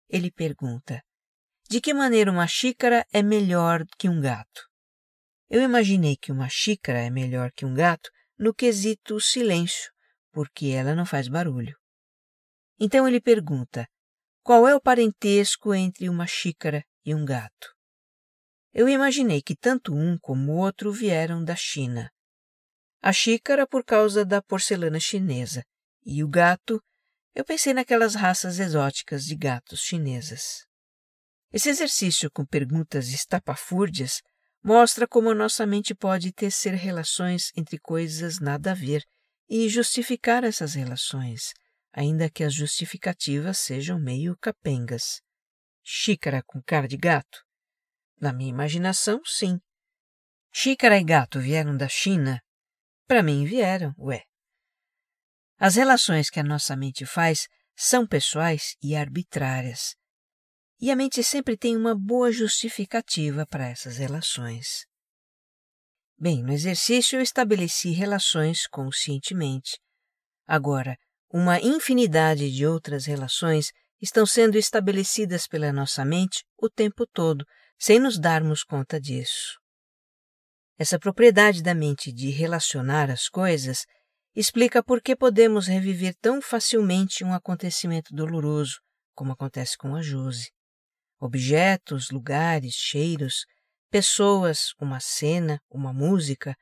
Ele 0.08 0.30
pergunta: 0.30 1.02
De 1.68 1.80
que 1.80 1.94
maneira 1.94 2.30
uma 2.30 2.46
xícara 2.46 3.06
é 3.12 3.22
melhor 3.22 3.84
que 3.98 4.08
um 4.08 4.20
gato? 4.20 4.68
Eu 5.48 5.62
imaginei 5.62 6.16
que 6.16 6.30
uma 6.30 6.48
xícara 6.48 7.00
é 7.00 7.10
melhor 7.10 7.50
que 7.52 7.64
um 7.64 7.74
gato 7.74 8.10
no 8.38 8.54
quesito 8.54 9.18
silêncio, 9.20 9.90
porque 10.30 10.66
ela 10.66 10.94
não 10.94 11.06
faz 11.06 11.28
barulho. 11.28 11.76
Então 12.78 13.08
ele 13.08 13.20
pergunta: 13.20 13.88
Qual 14.42 14.68
é 14.68 14.74
o 14.74 14.80
parentesco 14.80 15.74
entre 15.74 16.08
uma 16.08 16.26
xícara 16.26 16.84
e 17.04 17.14
um 17.14 17.24
gato? 17.24 17.73
Eu 18.74 18.88
imaginei 18.88 19.40
que 19.40 19.54
tanto 19.54 19.94
um 19.94 20.18
como 20.18 20.52
o 20.52 20.56
outro 20.56 20.90
vieram 20.90 21.44
da 21.44 21.54
China. 21.54 22.10
A 23.00 23.12
xícara 23.12 23.68
por 23.68 23.84
causa 23.84 24.24
da 24.24 24.42
porcelana 24.42 24.98
chinesa 24.98 25.64
e 26.04 26.24
o 26.24 26.28
gato, 26.28 26.82
eu 27.36 27.44
pensei 27.44 27.72
naquelas 27.72 28.16
raças 28.16 28.58
exóticas 28.58 29.24
de 29.26 29.36
gatos 29.36 29.80
chinesas. 29.80 30.66
Esse 31.52 31.68
exercício 31.68 32.28
com 32.32 32.44
perguntas 32.44 33.10
estapafúrdias 33.10 34.20
mostra 34.60 35.06
como 35.06 35.30
a 35.30 35.34
nossa 35.36 35.64
mente 35.64 35.94
pode 35.94 36.32
tecer 36.32 36.74
relações 36.74 37.52
entre 37.56 37.78
coisas 37.78 38.40
nada 38.40 38.72
a 38.72 38.74
ver 38.74 39.04
e 39.48 39.68
justificar 39.68 40.42
essas 40.42 40.74
relações, 40.74 41.52
ainda 41.92 42.28
que 42.28 42.42
as 42.42 42.52
justificativas 42.52 43.58
sejam 43.58 44.00
meio 44.00 44.36
capengas. 44.40 45.20
Xícara 45.80 46.42
com 46.44 46.60
cara 46.60 46.88
de 46.88 46.96
gato? 46.96 47.43
Na 48.24 48.32
minha 48.32 48.48
imaginação, 48.48 49.20
sim. 49.26 49.60
Xícara 50.50 50.96
e 50.98 51.04
gato 51.04 51.38
vieram 51.38 51.76
da 51.76 51.90
China? 51.90 52.40
Para 53.06 53.22
mim 53.22 53.44
vieram, 53.44 53.94
ué. 53.98 54.22
As 55.58 55.74
relações 55.74 56.30
que 56.30 56.40
a 56.40 56.42
nossa 56.42 56.74
mente 56.74 57.04
faz 57.04 57.46
são 57.76 58.06
pessoais 58.06 58.76
e 58.82 58.96
arbitrárias. 58.96 59.94
E 60.80 60.90
a 60.90 60.96
mente 60.96 61.22
sempre 61.22 61.54
tem 61.54 61.76
uma 61.76 61.94
boa 61.94 62.32
justificativa 62.32 63.46
para 63.46 63.68
essas 63.68 63.98
relações. 63.98 64.86
Bem, 66.18 66.42
no 66.42 66.54
exercício 66.54 67.18
eu 67.18 67.20
estabeleci 67.20 67.90
relações 67.90 68.66
conscientemente. 68.66 69.78
Agora, 70.46 70.96
uma 71.30 71.60
infinidade 71.60 72.50
de 72.50 72.66
outras 72.66 73.04
relações 73.04 73.70
estão 74.00 74.24
sendo 74.24 74.56
estabelecidas 74.56 75.46
pela 75.46 75.70
nossa 75.74 76.06
mente 76.06 76.42
o 76.56 76.70
tempo 76.70 77.06
todo, 77.06 77.44
sem 77.86 77.98
nos 77.98 78.18
darmos 78.18 78.64
conta 78.64 78.98
disso. 78.98 79.60
Essa 80.78 80.98
propriedade 80.98 81.62
da 81.62 81.74
mente 81.74 82.10
de 82.10 82.30
relacionar 82.30 83.10
as 83.10 83.28
coisas 83.28 83.84
explica 84.34 84.82
por 84.82 85.02
que 85.02 85.14
podemos 85.14 85.66
reviver 85.66 86.14
tão 86.18 86.40
facilmente 86.40 87.22
um 87.22 87.34
acontecimento 87.34 88.14
doloroso, 88.14 88.80
como 89.14 89.32
acontece 89.32 89.76
com 89.76 89.94
a 89.94 90.00
Jose. 90.00 90.50
Objetos, 91.20 92.08
lugares, 92.10 92.72
cheiros, 92.72 93.44
pessoas, 93.90 94.72
uma 94.80 94.98
cena, 94.98 95.60
uma 95.68 95.92
música, 95.92 96.56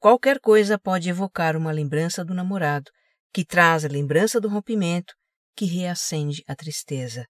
qualquer 0.00 0.40
coisa 0.40 0.76
pode 0.76 1.08
evocar 1.08 1.56
uma 1.56 1.70
lembrança 1.70 2.24
do 2.24 2.34
namorado, 2.34 2.90
que 3.32 3.44
traz 3.44 3.84
a 3.84 3.88
lembrança 3.88 4.40
do 4.40 4.48
rompimento, 4.48 5.14
que 5.54 5.66
reacende 5.66 6.42
a 6.48 6.56
tristeza. 6.56 7.24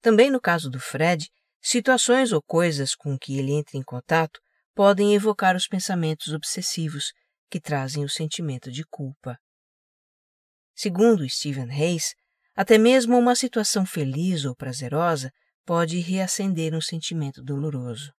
Também 0.00 0.30
no 0.30 0.40
caso 0.40 0.70
do 0.70 0.78
Fred, 0.78 1.28
situações 1.60 2.32
ou 2.32 2.42
coisas 2.42 2.94
com 2.94 3.18
que 3.18 3.38
ele 3.38 3.52
entra 3.52 3.76
em 3.76 3.82
contato 3.82 4.40
podem 4.74 5.14
evocar 5.14 5.56
os 5.56 5.66
pensamentos 5.66 6.32
obsessivos 6.32 7.12
que 7.50 7.60
trazem 7.60 8.04
o 8.04 8.08
sentimento 8.08 8.70
de 8.70 8.84
culpa. 8.84 9.38
Segundo 10.74 11.28
Stephen 11.28 11.70
Hayes, 11.70 12.14
até 12.54 12.78
mesmo 12.78 13.18
uma 13.18 13.34
situação 13.34 13.84
feliz 13.84 14.44
ou 14.44 14.54
prazerosa 14.54 15.32
pode 15.64 15.98
reacender 15.98 16.74
um 16.74 16.80
sentimento 16.80 17.42
doloroso. 17.42 18.12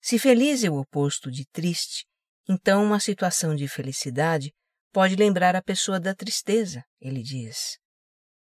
Se 0.00 0.18
feliz 0.18 0.62
é 0.62 0.70
o 0.70 0.78
oposto 0.78 1.30
de 1.30 1.44
triste, 1.46 2.06
então 2.48 2.84
uma 2.84 3.00
situação 3.00 3.54
de 3.54 3.66
felicidade 3.66 4.52
pode 4.92 5.16
lembrar 5.16 5.56
a 5.56 5.62
pessoa 5.62 5.98
da 5.98 6.14
tristeza, 6.14 6.84
ele 7.00 7.22
diz. 7.22 7.78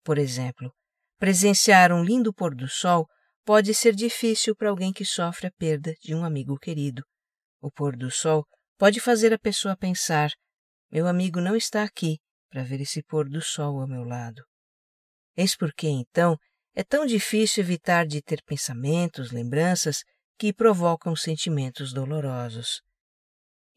Por 0.02 0.18
exemplo, 0.18 0.72
presenciar 1.18 1.92
um 1.92 2.02
lindo 2.02 2.32
pôr 2.32 2.54
do 2.54 2.68
sol 2.68 3.06
pode 3.48 3.72
ser 3.72 3.94
difícil 3.94 4.54
para 4.54 4.68
alguém 4.68 4.92
que 4.92 5.06
sofre 5.06 5.46
a 5.46 5.50
perda 5.50 5.94
de 6.02 6.14
um 6.14 6.22
amigo 6.22 6.58
querido. 6.58 7.02
O 7.62 7.72
pôr 7.72 7.96
do 7.96 8.10
sol 8.10 8.44
pode 8.76 9.00
fazer 9.00 9.32
a 9.32 9.38
pessoa 9.38 9.74
pensar: 9.74 10.30
meu 10.92 11.06
amigo 11.06 11.40
não 11.40 11.56
está 11.56 11.82
aqui 11.82 12.18
para 12.50 12.62
ver 12.62 12.82
esse 12.82 13.02
pôr 13.02 13.26
do 13.26 13.40
sol 13.40 13.80
ao 13.80 13.88
meu 13.88 14.04
lado. 14.04 14.42
Eis 15.34 15.56
porque, 15.56 15.88
então, 15.88 16.36
é 16.74 16.84
tão 16.84 17.06
difícil 17.06 17.64
evitar 17.64 18.06
de 18.06 18.20
ter 18.20 18.42
pensamentos, 18.44 19.32
lembranças 19.32 20.04
que 20.38 20.52
provocam 20.52 21.16
sentimentos 21.16 21.90
dolorosos. 21.90 22.82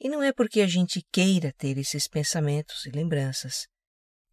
E 0.01 0.09
não 0.09 0.21
é 0.21 0.33
porque 0.33 0.59
a 0.59 0.67
gente 0.67 1.01
queira 1.13 1.53
ter 1.57 1.77
esses 1.77 2.09
pensamentos 2.09 2.85
e 2.85 2.89
lembranças. 2.89 3.67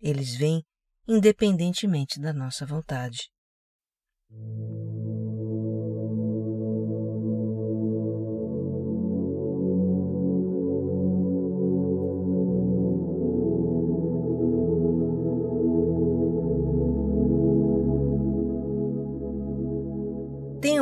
Eles 0.01 0.35
vêm 0.35 0.65
independentemente 1.07 2.21
da 2.21 2.33
nossa 2.33 2.67
vontade. 2.67 3.31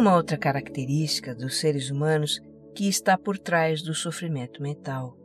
Uma 0.07 0.15
outra 0.15 0.39
característica 0.39 1.35
dos 1.35 1.59
seres 1.59 1.91
humanos 1.91 2.41
que 2.77 2.89
está 2.89 3.19
por 3.19 3.37
trás 3.37 3.83
do 3.83 3.93
sofrimento 3.93 4.63
mental. 4.63 5.19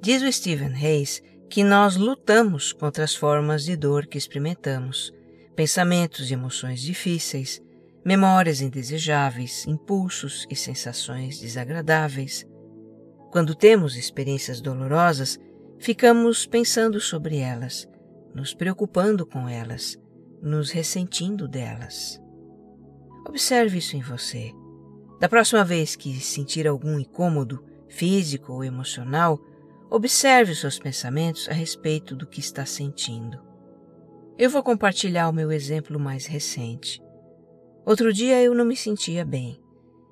Diz 0.00 0.22
o 0.22 0.32
Stephen 0.32 0.72
Hayes 0.72 1.22
que 1.50 1.62
nós 1.62 1.96
lutamos 1.96 2.72
contra 2.72 3.04
as 3.04 3.14
formas 3.14 3.64
de 3.64 3.76
dor 3.76 4.06
que 4.06 4.16
experimentamos, 4.16 5.12
pensamentos 5.54 6.30
e 6.30 6.32
emoções 6.32 6.80
difíceis, 6.80 7.60
memórias 8.02 8.62
indesejáveis, 8.62 9.66
impulsos 9.66 10.46
e 10.48 10.56
sensações 10.56 11.38
desagradáveis. 11.38 12.46
Quando 13.30 13.54
temos 13.54 13.94
experiências 13.94 14.62
dolorosas, 14.62 15.38
ficamos 15.78 16.46
pensando 16.46 16.98
sobre 16.98 17.36
elas, 17.36 17.86
nos 18.34 18.54
preocupando 18.54 19.26
com 19.26 19.46
elas, 19.46 19.98
nos 20.40 20.70
ressentindo 20.70 21.46
delas. 21.46 22.18
Observe 23.28 23.78
isso 23.78 23.94
em 23.94 24.00
você. 24.00 24.54
Da 25.20 25.28
próxima 25.28 25.62
vez 25.62 25.94
que 25.94 26.18
sentir 26.18 26.66
algum 26.66 26.98
incômodo, 26.98 27.62
físico 27.88 28.52
ou 28.54 28.64
emocional, 28.64 29.38
observe 29.90 30.52
os 30.52 30.60
seus 30.60 30.78
pensamentos 30.78 31.48
a 31.48 31.52
respeito 31.52 32.16
do 32.16 32.26
que 32.26 32.40
está 32.40 32.64
sentindo. 32.64 33.38
Eu 34.38 34.48
vou 34.48 34.62
compartilhar 34.62 35.28
o 35.28 35.32
meu 35.32 35.52
exemplo 35.52 35.98
mais 35.98 36.24
recente. 36.24 37.02
Outro 37.84 38.12
dia 38.12 38.42
eu 38.42 38.54
não 38.54 38.64
me 38.64 38.76
sentia 38.76 39.24
bem. 39.24 39.60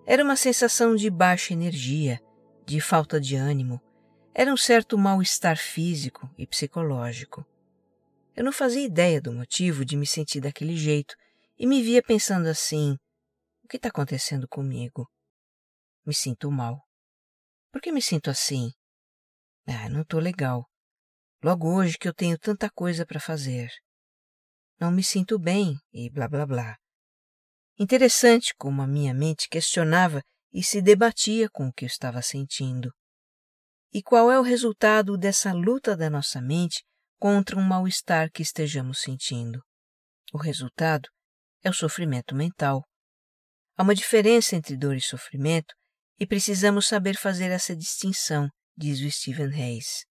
Era 0.07 0.23
uma 0.23 0.37
sensação 0.37 0.95
de 0.95 1.09
baixa 1.09 1.53
energia, 1.53 2.21
de 2.67 2.81
falta 2.81 3.21
de 3.21 3.37
ânimo. 3.37 3.81
Era 4.35 4.53
um 4.53 4.57
certo 4.57 4.99
mal-estar 4.99 5.57
físico 5.57 6.29
e 6.37 6.47
psicológico. 6.47 7.47
Eu 8.37 8.45
não 8.45 8.53
fazia 8.53 8.85
ideia 8.85 9.21
do 9.21 9.33
motivo 9.33 9.85
de 9.85 9.97
me 9.97 10.07
sentir 10.07 10.41
daquele 10.41 10.77
jeito 10.77 11.17
e 11.59 11.67
me 11.67 11.83
via 11.83 12.03
pensando 12.03 12.47
assim: 12.47 12.99
o 13.67 13.69
que 13.69 13.79
está 13.79 13.89
acontecendo 13.89 14.47
comigo? 14.47 15.11
Me 16.07 16.15
sinto 16.15 16.53
mal. 16.53 16.81
Por 17.73 17.83
que 17.83 17.91
me 17.91 18.01
sinto 18.01 18.31
assim? 18.31 18.71
Ah, 19.67 19.89
não 19.89 20.03
estou 20.03 20.21
legal. 20.21 20.65
Logo 21.43 21.75
hoje 21.75 21.99
que 21.99 22.07
eu 22.07 22.15
tenho 22.15 22.39
tanta 22.39 22.71
coisa 22.71 23.05
para 23.05 23.19
fazer. 23.19 23.69
Não 24.79 24.93
me 24.93 25.03
sinto 25.03 25.37
bem 25.37 25.77
e 25.93 26.09
blá 26.09 26.29
blá 26.29 26.47
blá. 26.47 26.77
Interessante 27.77 28.55
como 28.57 28.83
a 28.83 28.87
minha 28.87 29.13
mente 29.13 29.49
questionava 29.49 30.23
e 30.53 30.63
se 30.63 30.81
debatia 30.81 31.51
com 31.51 31.67
o 31.67 31.73
que 31.73 31.85
eu 31.85 31.89
estava 31.89 32.23
sentindo. 32.23 32.93
E 33.93 34.01
qual 34.01 34.31
é 34.31 34.39
o 34.39 34.43
resultado 34.43 35.19
dessa 35.19 35.53
luta 35.53 35.97
da 35.97 36.09
nossa 36.09 36.41
mente 36.41 36.85
contra 37.19 37.59
um 37.59 37.63
mal-estar 37.63 38.31
que 38.31 38.43
estejamos 38.43 39.01
sentindo? 39.01 39.61
O 40.33 40.39
resultado 40.39 41.09
é 41.65 41.69
o 41.69 41.75
sofrimento 41.75 42.33
mental. 42.33 42.85
Há 43.77 43.83
uma 43.83 43.95
diferença 43.95 44.57
entre 44.57 44.75
dor 44.75 44.97
e 44.97 45.03
sofrimento 45.03 45.75
e 46.19 46.27
precisamos 46.27 46.89
saber 46.89 47.15
fazer 47.17 47.51
essa 47.51 47.77
distinção, 47.77 48.49
diz 48.75 49.01
o 49.01 49.11
Stephen 49.11 49.53
Hayes. 49.53 50.07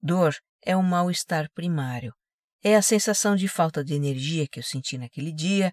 Dor 0.00 0.36
é 0.62 0.76
um 0.76 0.82
mal-estar 0.82 1.50
primário. 1.52 2.14
É 2.62 2.76
a 2.76 2.82
sensação 2.82 3.34
de 3.34 3.48
falta 3.48 3.82
de 3.82 3.94
energia 3.94 4.46
que 4.46 4.60
eu 4.60 4.62
senti 4.62 4.96
naquele 4.96 5.32
dia, 5.32 5.72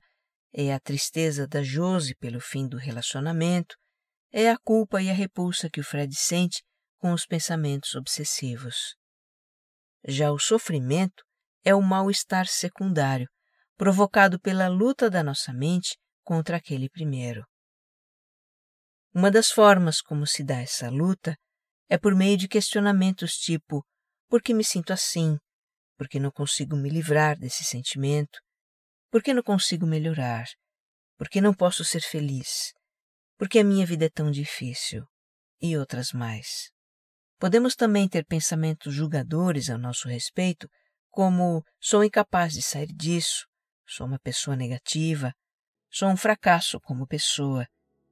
é 0.51 0.73
a 0.73 0.79
tristeza 0.79 1.47
da 1.47 1.61
Jose 1.61 2.15
pelo 2.15 2.39
fim 2.39 2.67
do 2.67 2.77
relacionamento, 2.77 3.75
é 4.31 4.49
a 4.49 4.57
culpa 4.57 4.99
e 4.99 5.09
a 5.09 5.13
repulsa 5.13 5.69
que 5.69 5.79
o 5.79 5.83
Fred 5.83 6.15
sente 6.15 6.63
com 6.97 7.13
os 7.13 7.27
pensamentos 7.27 7.93
obsessivos. 7.93 8.95
Já 10.07 10.31
o 10.31 10.39
sofrimento 10.39 11.23
é 11.63 11.75
o 11.75 11.81
mal-estar 11.81 12.47
secundário, 12.47 13.27
provocado 13.77 14.39
pela 14.39 14.67
luta 14.67 15.09
da 15.09 15.23
nossa 15.23 15.53
mente 15.53 15.95
contra 16.23 16.57
aquele 16.57 16.89
primeiro. 16.89 17.45
Uma 19.13 19.29
das 19.29 19.51
formas 19.51 20.01
como 20.01 20.25
se 20.25 20.43
dá 20.43 20.59
essa 20.61 20.89
luta 20.89 21.37
é 21.87 21.97
por 21.97 22.15
meio 22.15 22.37
de 22.37 22.47
questionamentos 22.47 23.33
tipo: 23.33 23.85
por 24.27 24.41
que 24.41 24.53
me 24.53 24.63
sinto 24.63 24.91
assim? 24.91 25.37
Por 25.95 26.07
que 26.07 26.19
não 26.19 26.31
consigo 26.31 26.75
me 26.75 26.89
livrar 26.89 27.37
desse 27.37 27.63
sentimento? 27.63 28.39
Por 29.11 29.21
que 29.21 29.33
não 29.33 29.43
consigo 29.43 29.85
melhorar? 29.85 30.45
Por 31.17 31.29
que 31.29 31.39
não 31.39 31.53
posso 31.53 31.85
ser 31.85 32.01
feliz? 32.01 32.73
Por 33.37 33.47
que 33.47 33.59
a 33.59 33.63
minha 33.63 33.85
vida 33.85 34.05
é 34.05 34.09
tão 34.09 34.31
difícil? 34.31 35.05
E 35.61 35.77
outras 35.77 36.11
mais. 36.11 36.71
Podemos 37.37 37.75
também 37.75 38.09
ter 38.09 38.25
pensamentos 38.25 38.93
julgadores 38.93 39.69
a 39.69 39.77
nosso 39.77 40.07
respeito, 40.07 40.67
como: 41.11 41.63
sou 41.79 42.03
incapaz 42.03 42.53
de 42.53 42.61
sair 42.61 42.87
disso, 42.87 43.45
sou 43.85 44.07
uma 44.07 44.19
pessoa 44.19 44.55
negativa, 44.55 45.31
Sou 45.95 46.09
um 46.09 46.17
fracasso 46.17 46.79
como 46.79 47.05
pessoa. 47.05 47.67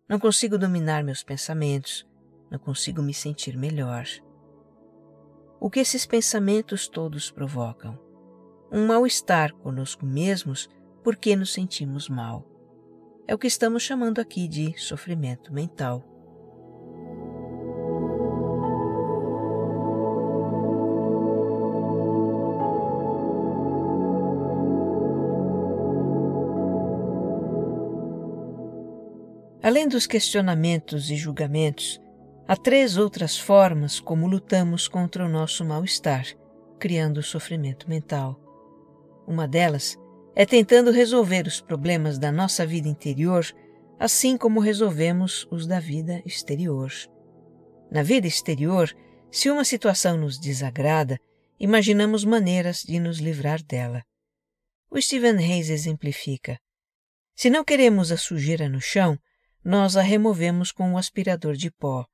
Não 0.08 0.20
consigo 0.20 0.56
dominar 0.56 1.04
meus 1.04 1.24
pensamentos. 1.24 2.08
Não 2.52 2.60
consigo 2.60 3.02
me 3.02 3.12
sentir 3.12 3.58
melhor. 3.58 4.06
O 5.60 5.68
que 5.68 5.80
esses 5.80 6.06
pensamentos 6.06 6.88
todos 6.88 7.32
provocam? 7.32 8.00
Um 8.72 8.86
mal-estar 8.86 9.52
conosco 9.56 10.06
mesmos 10.06 10.70
porque 11.04 11.36
nos 11.36 11.54
sentimos 11.54 12.08
mal. 12.08 12.48
É 13.28 13.34
o 13.34 13.38
que 13.40 13.48
estamos 13.48 13.82
chamando 13.82 14.22
aqui 14.22 14.48
de 14.48 14.80
sofrimento 14.80 15.52
mental. 15.52 16.06
Além 29.64 29.88
dos 29.88 30.08
questionamentos 30.08 31.12
e 31.12 31.16
julgamentos, 31.16 32.02
há 32.48 32.56
três 32.56 32.98
outras 32.98 33.38
formas 33.38 34.00
como 34.00 34.28
lutamos 34.28 34.88
contra 34.88 35.24
o 35.24 35.30
nosso 35.30 35.64
mal-estar, 35.64 36.26
criando 36.80 37.22
sofrimento 37.22 37.88
mental. 37.88 38.40
Uma 39.28 39.48
delas 39.48 39.96
é 40.36 40.48
tentando 40.48 40.90
resolver 40.90 41.46
os 41.46 41.62
problemas 41.62 42.18
da 42.18 42.32
nossa 42.32 42.66
vida 42.66 42.88
interior, 42.88 43.46
assim 44.00 44.36
como 44.36 44.60
resolvemos 44.60 45.48
os 45.52 45.68
da 45.68 45.80
vida 45.80 46.24
exterior. 46.26 46.92
Na 47.92 48.02
vida 48.02 48.26
exterior, 48.26 48.92
se 49.32 49.52
uma 49.52 49.64
situação 49.64 50.18
nos 50.18 50.40
desagrada, 50.40 51.20
imaginamos 51.60 52.26
maneiras 52.26 52.82
de 52.82 53.00
nos 53.00 53.20
livrar 53.20 53.62
dela. 53.62 54.02
O 54.90 55.00
Stephen 55.00 55.38
Hayes 55.38 55.70
exemplifica. 55.70 56.58
Se 57.36 57.48
não 57.48 57.64
queremos 57.64 58.12
a 58.12 58.18
sujeira 58.18 58.68
no 58.68 58.82
chão, 58.82 59.20
nós 59.64 59.96
a 59.96 60.02
removemos 60.02 60.72
com 60.72 60.90
um 60.90 60.98
aspirador 60.98 61.56
de 61.56 61.70
pó. 61.72 62.06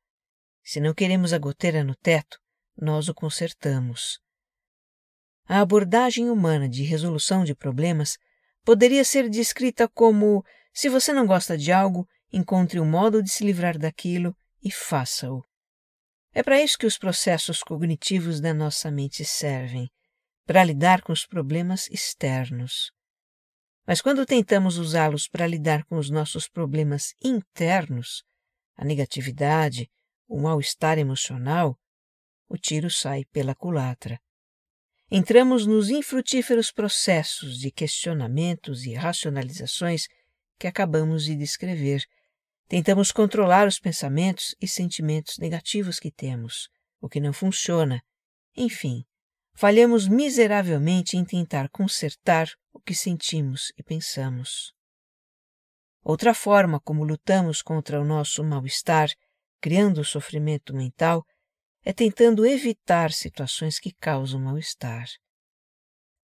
Se 0.64 0.80
não 0.80 0.94
queremos 0.94 1.32
a 1.32 1.38
goteira 1.38 1.84
no 1.84 1.96
teto, 1.96 2.40
nós 2.76 3.08
o 3.08 3.14
consertamos. 3.14 4.20
A 5.48 5.62
abordagem 5.62 6.30
humana 6.30 6.68
de 6.68 6.84
resolução 6.84 7.44
de 7.44 7.56
problemas 7.56 8.18
poderia 8.66 9.06
ser 9.06 9.30
descrita 9.30 9.88
como: 9.88 10.44
se 10.74 10.90
você 10.90 11.14
não 11.14 11.26
gosta 11.26 11.58
de 11.58 11.72
algo, 11.72 12.08
encontre 12.32 12.80
um 12.80 12.86
modo 12.86 13.24
de 13.24 13.30
se 13.30 13.46
livrar 13.46 13.78
daquilo 13.78 14.36
e 14.62 14.70
faça-o. 14.70 15.42
É 16.34 16.44
para 16.44 16.62
isso 16.62 16.78
que 16.78 16.86
os 16.86 16.98
processos 16.98 17.64
cognitivos 17.64 18.42
da 18.42 18.54
nossa 18.54 18.92
mente 18.92 19.24
servem 19.24 19.90
para 20.46 20.64
lidar 20.64 21.02
com 21.02 21.12
os 21.14 21.26
problemas 21.26 21.88
externos. 21.90 22.92
Mas 23.88 24.02
quando 24.02 24.26
tentamos 24.26 24.78
usá-los 24.78 25.30
para 25.30 25.48
lidar 25.48 25.86
com 25.86 25.96
os 25.96 26.10
nossos 26.10 26.50
problemas 26.50 27.16
internos, 27.24 28.26
a 28.76 28.84
negatividade, 28.84 29.90
o 30.28 30.38
mal-estar 30.38 31.00
emocional, 31.00 31.80
o 32.50 32.58
tiro 32.58 32.90
sai 32.92 33.24
pela 33.32 33.56
culatra. 33.56 34.20
Entramos 35.10 35.66
nos 35.66 35.90
infrutíferos 35.90 36.70
processos 36.70 37.58
de 37.58 37.72
questionamentos 37.72 38.84
e 38.86 38.94
racionalizações 38.94 40.08
que 40.60 40.68
acabamos 40.68 41.24
de 41.24 41.34
descrever. 41.34 42.04
Tentamos 42.68 43.14
controlar 43.14 43.66
os 43.70 43.80
pensamentos 43.80 44.54
e 44.60 44.68
sentimentos 44.68 45.38
negativos 45.38 45.98
que 45.98 46.12
temos, 46.12 46.68
o 47.00 47.08
que 47.08 47.22
não 47.22 47.32
funciona. 47.32 48.04
Enfim, 48.54 49.06
falhamos 49.58 50.08
miseravelmente 50.08 51.18
em 51.18 51.26
tentar 51.26 51.68
consertar 51.70 52.48
o 52.72 52.80
que 52.80 52.94
sentimos 52.94 53.74
e 53.76 53.82
pensamos. 53.82 54.72
Outra 56.04 56.36
forma 56.36 56.80
como 56.80 57.04
lutamos 57.04 57.64
contra 57.64 58.00
o 58.00 58.06
nosso 58.06 58.44
mal-estar, 58.44 59.10
criando 59.60 60.06
sofrimento 60.06 60.76
mental, 60.76 61.26
é 61.84 61.92
tentando 61.92 62.46
evitar 62.46 63.12
situações 63.12 63.80
que 63.80 63.92
causam 64.00 64.40
mal-estar. 64.40 65.08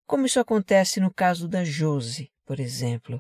Como 0.06 0.28
isso 0.28 0.40
acontece 0.40 1.00
no 1.00 1.12
caso 1.12 1.48
da 1.48 1.66
Jose, 1.66 2.32
por 2.46 2.60
exemplo. 2.60 3.20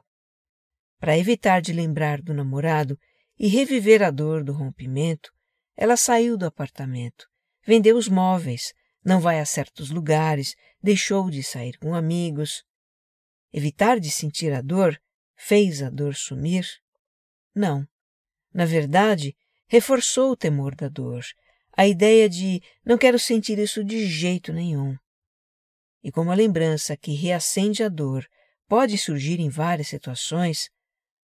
Para 1.00 1.18
evitar 1.18 1.60
de 1.60 1.74
lembrar 1.74 2.22
do 2.22 2.36
namorado 2.36 3.00
e 3.40 3.48
reviver 3.48 4.04
a 4.04 4.12
dor 4.12 4.44
do 4.44 4.54
rompimento, 4.54 5.32
ela 5.76 5.98
saiu 5.98 6.38
do 6.38 6.46
apartamento, 6.46 7.26
vendeu 7.66 7.98
os 7.98 8.08
móveis, 8.08 8.74
não 9.04 9.20
vai 9.20 9.40
a 9.40 9.46
certos 9.46 9.90
lugares, 9.90 10.56
deixou 10.82 11.30
de 11.30 11.44
sair 11.44 11.78
com 11.78 11.94
amigos. 11.94 12.64
Evitar 13.52 14.00
de 14.00 14.10
sentir 14.10 14.54
a 14.54 14.62
dor 14.62 15.00
fez 15.36 15.82
a 15.82 15.90
dor 15.90 16.16
sumir? 16.16 16.66
Não. 17.54 17.88
Na 18.54 18.66
verdade, 18.66 19.36
reforçou 19.68 20.32
o 20.32 20.38
temor 20.38 20.76
da 20.76 20.88
dor, 20.88 21.24
a 21.76 21.88
ideia 21.88 22.30
de 22.30 22.62
não 22.86 22.98
quero 22.98 23.18
sentir 23.18 23.58
isso 23.58 23.84
de 23.84 24.06
jeito 24.06 24.54
nenhum. 24.54 24.96
E 26.04 26.12
como 26.12 26.32
a 26.32 26.36
lembrança 26.36 26.96
que 26.96 27.14
reacende 27.14 27.84
a 27.84 27.90
dor 27.90 28.28
pode 28.68 28.98
surgir 28.98 29.40
em 29.40 29.50
várias 29.50 29.88
situações, 29.88 30.70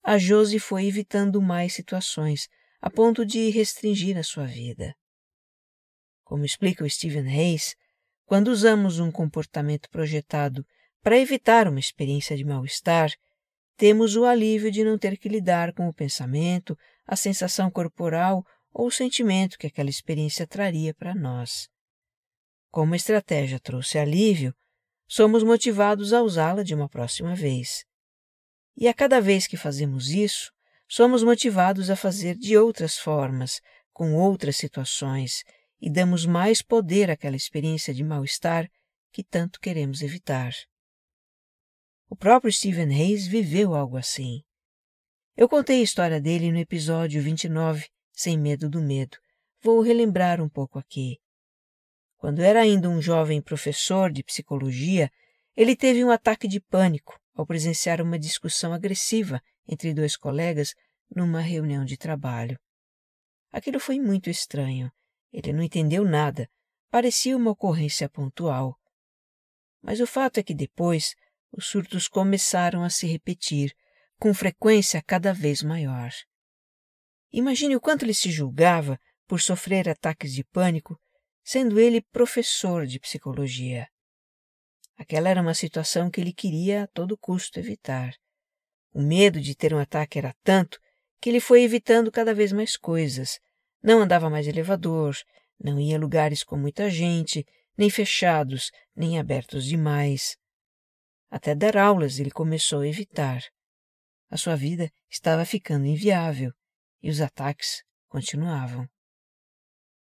a 0.04 0.18
Josie 0.18 0.60
foi 0.60 0.86
evitando 0.86 1.42
mais 1.42 1.74
situações, 1.74 2.48
a 2.82 2.90
ponto 2.90 3.26
de 3.26 3.50
restringir 3.50 4.18
a 4.18 4.24
sua 4.24 4.46
vida. 4.46 4.96
Como 6.30 6.46
explica 6.46 6.84
o 6.86 6.90
Stephen 6.90 7.28
Hayes, 7.28 7.76
quando 8.24 8.50
usamos 8.50 9.00
um 9.00 9.12
comportamento 9.12 9.90
projetado 9.90 10.64
para 11.02 11.18
evitar 11.18 11.68
uma 11.68 11.80
experiência 11.80 12.38
de 12.38 12.46
mal-estar, 12.46 13.12
temos 13.76 14.16
o 14.16 14.26
alívio 14.26 14.72
de 14.72 14.84
não 14.84 14.96
ter 14.96 15.18
que 15.18 15.28
lidar 15.28 15.74
com 15.74 15.90
o 15.90 15.94
pensamento, 15.94 16.78
a 17.04 17.16
sensação 17.16 17.72
corporal 17.72 18.46
ou 18.72 18.86
o 18.86 18.92
sentimento 18.92 19.58
que 19.58 19.66
aquela 19.66 19.90
experiência 19.90 20.46
traria 20.46 20.94
para 20.94 21.16
nós. 21.16 21.68
Como 22.70 22.94
a 22.94 22.98
estratégia 22.98 23.60
trouxe 23.60 23.98
alívio, 23.98 24.54
somos 25.08 25.42
motivados 25.42 26.14
a 26.14 26.22
usá-la 26.22 26.62
de 26.62 26.76
uma 26.76 26.88
próxima 26.88 27.34
vez. 27.34 27.84
E 28.78 28.88
a 28.88 28.94
cada 28.94 29.20
vez 29.20 29.48
que 29.48 29.58
fazemos 29.58 30.10
isso, 30.10 30.52
somos 30.88 31.24
motivados 31.24 31.90
a 31.90 31.96
fazer 31.96 32.36
de 32.36 32.56
outras 32.56 33.00
formas, 33.00 33.60
com 33.92 34.14
outras 34.14 34.58
situações, 34.58 35.44
e 35.82 35.90
damos 35.90 36.26
mais 36.26 36.62
poder 36.62 37.10
àquela 37.10 37.36
experiência 37.36 37.94
de 37.94 38.04
mal-estar 38.04 38.70
que 39.12 39.24
tanto 39.24 39.60
queremos 39.60 40.02
evitar. 40.02 40.54
O 42.10 42.16
próprio 42.16 42.52
Stephen 42.52 42.94
Hayes 42.94 43.28
viveu 43.28 43.74
algo 43.74 43.98
assim. 43.98 44.42
Eu 45.38 45.48
contei 45.48 45.80
a 45.80 45.84
história 45.84 46.20
dele 46.20 46.52
no 46.52 46.58
episódio 46.58 47.22
29, 47.22 47.88
Sem 48.12 48.38
Medo 48.38 48.70
do 48.70 48.82
Medo. 48.82 49.18
Vou 49.62 49.82
relembrar 49.82 50.42
um 50.42 50.50
pouco 50.50 50.78
aqui. 50.78 51.18
Quando 52.18 52.42
era 52.42 52.62
ainda 52.62 52.90
um 52.90 53.02
jovem 53.02 53.42
professor 53.42 54.12
de 54.12 54.24
psicologia, 54.24 55.10
ele 55.56 55.76
teve 55.76 56.04
um 56.04 56.12
ataque 56.12 56.48
de 56.48 56.60
pânico 56.60 57.18
ao 57.34 57.46
presenciar 57.46 58.02
uma 58.02 58.20
discussão 58.20 58.74
agressiva 58.74 59.42
entre 59.68 59.94
dois 59.94 60.18
colegas 60.18 60.74
numa 61.16 61.40
reunião 61.40 61.86
de 61.86 61.96
trabalho. 61.96 62.60
Aquilo 63.52 63.80
foi 63.80 64.00
muito 64.00 64.30
estranho 64.30 64.92
ele 65.32 65.54
não 65.54 65.64
entendeu 65.64 66.04
nada. 66.04 66.50
Parecia 66.90 67.38
uma 67.38 67.52
ocorrência 67.52 68.10
pontual. 68.10 68.80
Mas 69.82 70.00
o 70.00 70.08
fato 70.08 70.40
é 70.40 70.44
que 70.44 70.54
depois 70.54 71.16
os 71.52 71.68
surtos 71.68 72.08
começaram 72.08 72.84
a 72.84 72.90
se 72.90 73.08
repetir, 73.08 73.76
com 74.18 74.34
frequência 74.34 75.02
cada 75.02 75.34
vez 75.34 75.64
maior. 75.64 76.12
Imagine 77.32 77.76
o 77.76 77.82
quanto 77.82 78.04
ele 78.04 78.14
se 78.14 78.32
julgava 78.32 79.00
por 79.28 79.40
sofrer 79.40 79.88
ataques 79.88 80.34
de 80.34 80.44
pânico, 80.44 81.00
sendo 81.44 81.80
ele 81.80 82.02
professor 82.02 82.86
de 82.86 83.00
psicologia. 83.00 83.88
Aquela 84.98 85.30
era 85.30 85.42
uma 85.42 85.54
situação 85.54 86.10
que 86.12 86.20
ele 86.20 86.34
queria 86.34 86.84
a 86.84 86.88
todo 86.88 87.18
custo 87.18 87.60
evitar. 87.60 88.14
O 88.92 89.02
medo 89.02 89.40
de 89.40 89.56
ter 89.56 89.74
um 89.74 89.80
ataque 89.80 90.18
era 90.18 90.36
tanto 90.44 90.80
que 91.22 91.30
ele 91.30 91.40
foi 91.40 91.62
evitando 91.64 92.12
cada 92.12 92.34
vez 92.34 92.52
mais 92.52 92.76
coisas, 92.76 93.40
não 93.82 94.02
andava 94.02 94.30
mais 94.30 94.48
elevador, 94.48 95.16
não 95.60 95.80
ia 95.80 95.98
a 95.98 96.00
lugares 96.00 96.44
com 96.44 96.58
muita 96.58 96.90
gente, 96.90 97.46
nem 97.78 97.90
fechados, 97.90 98.72
nem 98.96 99.20
abertos 99.20 99.66
demais. 99.66 100.38
Até 101.30 101.54
dar 101.54 101.78
aulas 101.78 102.20
ele 102.20 102.32
começou 102.32 102.82
a 102.82 102.88
evitar. 102.88 103.44
A 104.30 104.38
sua 104.38 104.56
vida 104.56 104.92
estava 105.10 105.46
ficando 105.46 105.86
inviável 105.86 106.52
e 107.02 107.10
os 107.10 107.22
ataques 107.22 107.84
continuavam. 108.08 108.88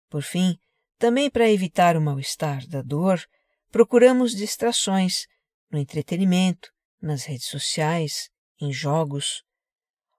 Por 0.08 0.22
fim, 0.22 0.56
também 0.98 1.30
para 1.30 1.50
evitar 1.50 1.96
o 1.96 2.00
mal-estar 2.00 2.66
da 2.66 2.80
dor, 2.80 3.22
procuramos 3.70 4.34
distrações 4.34 5.26
no 5.70 5.78
entretenimento, 5.78 6.70
nas 7.00 7.24
redes 7.24 7.46
sociais, 7.46 8.30
em 8.60 8.72
jogos. 8.72 9.42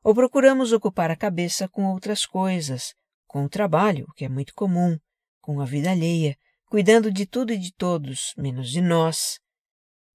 Ou 0.03 0.13
procuramos 0.13 0.71
ocupar 0.71 1.09
a 1.09 1.15
cabeça 1.15 1.67
com 1.67 1.85
outras 1.85 2.25
coisas, 2.25 2.93
com 3.27 3.43
o 3.43 3.49
trabalho, 3.49 4.07
que 4.15 4.25
é 4.25 4.29
muito 4.29 4.53
comum, 4.53 4.97
com 5.41 5.61
a 5.61 5.65
vida 5.65 5.91
alheia, 5.91 6.37
cuidando 6.65 7.11
de 7.11 7.25
tudo 7.25 7.53
e 7.53 7.57
de 7.57 7.73
todos, 7.73 8.33
menos 8.37 8.69
de 8.69 8.81
nós. 8.81 9.39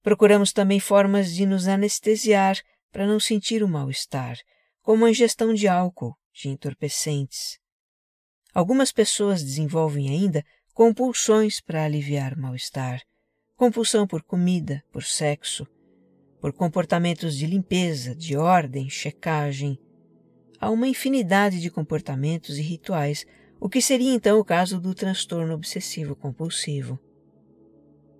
Procuramos 0.01 0.51
também 0.51 0.79
formas 0.79 1.33
de 1.33 1.45
nos 1.45 1.67
anestesiar 1.67 2.57
para 2.91 3.07
não 3.07 3.19
sentir 3.19 3.63
o 3.63 3.67
mal-estar, 3.67 4.37
como 4.81 5.05
a 5.05 5.09
ingestão 5.09 5.53
de 5.53 5.67
álcool, 5.67 6.15
de 6.33 6.49
entorpecentes. 6.49 7.57
Algumas 8.53 8.91
pessoas 8.91 9.41
desenvolvem 9.41 10.09
ainda 10.09 10.43
compulsões 10.73 11.61
para 11.61 11.85
aliviar 11.85 12.33
o 12.33 12.41
mal-estar, 12.41 13.01
compulsão 13.55 14.05
por 14.05 14.21
comida, 14.23 14.83
por 14.91 15.03
sexo, 15.03 15.65
por 16.41 16.51
comportamentos 16.51 17.37
de 17.37 17.47
limpeza, 17.47 18.13
de 18.13 18.35
ordem, 18.35 18.89
checagem, 18.89 19.79
há 20.63 20.69
uma 20.69 20.87
infinidade 20.87 21.59
de 21.59 21.69
comportamentos 21.69 22.57
e 22.57 22.61
rituais, 22.61 23.25
o 23.59 23.67
que 23.67 23.81
seria 23.81 24.13
então 24.13 24.39
o 24.39 24.45
caso 24.45 24.79
do 24.79 24.95
transtorno 24.95 25.53
obsessivo 25.53 26.15
compulsivo. 26.15 26.97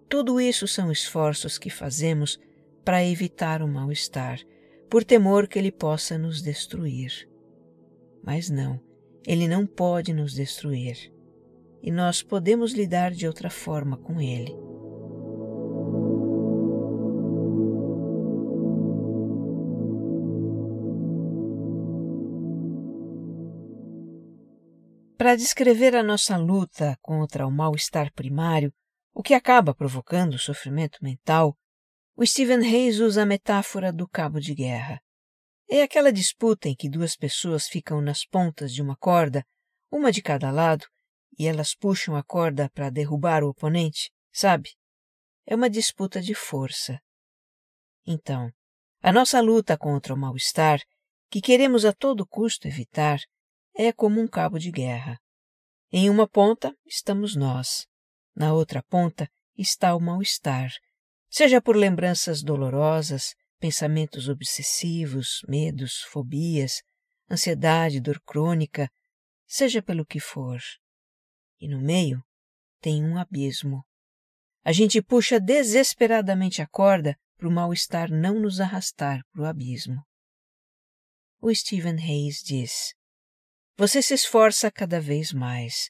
Tudo 0.10 0.42
isso 0.42 0.68
são 0.68 0.92
esforços 0.92 1.58
que 1.58 1.70
fazemos 1.70 2.38
para 2.84 3.06
evitar 3.06 3.62
o 3.62 3.68
mal-estar, 3.68 4.42
por 4.90 5.06
temor 5.06 5.48
que 5.48 5.58
ele 5.58 5.72
possa 5.72 6.18
nos 6.18 6.42
destruir. 6.42 7.30
Mas 8.22 8.50
não, 8.50 8.78
ele 9.26 9.48
não 9.48 9.66
pode 9.66 10.14
nos 10.14 10.34
destruir. 10.34 11.14
E 11.82 11.90
nós 11.92 12.22
podemos 12.22 12.74
lidar 12.74 13.12
de 13.12 13.26
outra 13.26 13.50
forma 13.50 13.96
com 13.96 14.20
ele. 14.20 14.54
Para 25.24 25.38
descrever 25.38 25.96
a 25.96 26.04
nossa 26.04 26.36
luta 26.36 26.98
contra 27.02 27.48
o 27.48 27.50
mal-estar 27.50 28.12
primário, 28.12 28.74
o 29.14 29.24
que 29.24 29.34
acaba 29.34 29.74
provocando 29.74 30.34
o 30.34 30.38
sofrimento 30.38 31.02
mental, 31.02 31.58
o 32.14 32.26
Stephen 32.26 32.60
Hayes 32.60 33.00
usa 33.00 33.24
a 33.24 33.26
metáfora 33.26 33.94
do 33.94 34.06
cabo 34.06 34.38
de 34.42 34.54
guerra. 34.54 35.02
É 35.70 35.82
aquela 35.82 36.12
disputa 36.12 36.68
em 36.68 36.76
que 36.76 36.90
duas 36.90 37.16
pessoas 37.16 37.70
ficam 37.70 38.02
nas 38.02 38.26
pontas 38.26 38.74
de 38.74 38.82
uma 38.82 38.98
corda, 38.98 39.46
uma 39.90 40.12
de 40.12 40.22
cada 40.22 40.52
lado, 40.52 40.86
e 41.40 41.48
elas 41.48 41.74
puxam 41.74 42.18
a 42.18 42.24
corda 42.24 42.70
para 42.74 42.90
derrubar 42.90 43.46
o 43.46 43.48
oponente, 43.52 44.12
sabe? 44.30 44.72
É 45.46 45.56
uma 45.56 45.70
disputa 45.70 46.22
de 46.22 46.36
força. 46.36 47.00
Então, 48.06 48.52
a 49.02 49.10
nossa 49.10 49.40
luta 49.40 49.78
contra 49.78 50.14
o 50.14 50.18
mal-estar, 50.18 50.82
que 51.30 51.40
queremos 51.40 51.86
a 51.86 51.94
todo 51.94 52.28
custo 52.28 52.68
evitar, 52.68 53.22
é 53.76 53.92
como 53.92 54.22
um 54.22 54.28
cabo 54.28 54.60
de 54.60 54.72
guerra. 54.72 55.20
Em 55.92 56.10
uma 56.10 56.28
ponta 56.28 56.76
estamos 56.86 57.36
nós, 57.36 57.88
na 58.36 58.54
outra 58.54 58.82
ponta 58.84 59.30
está 59.58 59.96
o 59.96 60.00
mal-estar, 60.00 60.72
seja 61.30 61.62
por 61.62 61.76
lembranças 61.76 62.42
dolorosas, 62.42 63.36
pensamentos 63.60 64.28
obsessivos, 64.28 65.42
medos, 65.48 66.02
fobias, 66.10 66.82
ansiedade, 67.30 68.02
dor 68.02 68.20
crônica, 68.22 68.90
seja 69.48 69.82
pelo 69.82 70.06
que 70.06 70.20
for. 70.20 70.60
E 71.60 71.68
no 71.68 71.80
meio 71.80 72.24
tem 72.82 73.04
um 73.04 73.18
abismo. 73.18 73.86
A 74.64 74.72
gente 74.72 75.02
puxa 75.02 75.40
desesperadamente 75.40 76.62
a 76.62 76.68
corda 76.68 77.18
para 77.38 77.48
o 77.48 77.52
mal-estar 77.52 78.10
não 78.12 78.40
nos 78.40 78.60
arrastar 78.60 79.22
para 79.32 79.42
o 79.42 79.46
abismo. 79.46 80.02
O 81.40 81.54
Stephen 81.54 81.98
Hayes 81.98 82.42
diz: 82.44 82.94
você 83.76 84.04
se 84.04 84.14
esforça 84.14 84.72
cada 84.72 85.02
vez 85.02 85.34
mais. 85.34 85.90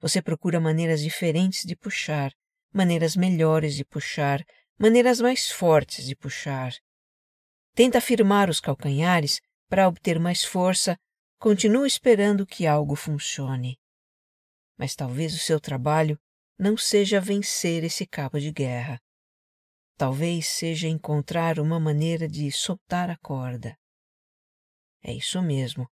Você 0.00 0.20
procura 0.20 0.60
maneiras 0.60 1.00
diferentes 1.00 1.62
de 1.64 1.74
puxar, 1.74 2.30
maneiras 2.72 3.16
melhores 3.16 3.74
de 3.74 3.84
puxar, 3.84 4.44
maneiras 4.78 5.20
mais 5.20 5.50
fortes 5.50 6.04
de 6.04 6.14
puxar. 6.14 6.72
Tenta 7.74 8.00
firmar 8.00 8.50
os 8.50 8.60
calcanhares 8.60 9.40
para 9.68 9.88
obter 9.88 10.18
mais 10.18 10.44
força, 10.44 10.98
continua 11.38 11.86
esperando 11.86 12.46
que 12.46 12.66
algo 12.66 12.94
funcione. 12.94 13.78
Mas 14.76 14.94
talvez 14.94 15.34
o 15.34 15.38
seu 15.38 15.58
trabalho 15.58 16.18
não 16.58 16.76
seja 16.76 17.18
vencer 17.20 17.82
esse 17.82 18.06
cabo 18.06 18.38
de 18.38 18.52
guerra. 18.52 19.00
Talvez 19.96 20.48
seja 20.48 20.86
encontrar 20.86 21.58
uma 21.58 21.80
maneira 21.80 22.28
de 22.28 22.50
soltar 22.52 23.08
a 23.08 23.16
corda. 23.16 23.74
É 25.02 25.12
isso 25.12 25.40
mesmo 25.40 25.88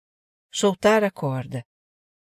soltar 0.55 1.03
a 1.03 1.11
corda, 1.11 1.67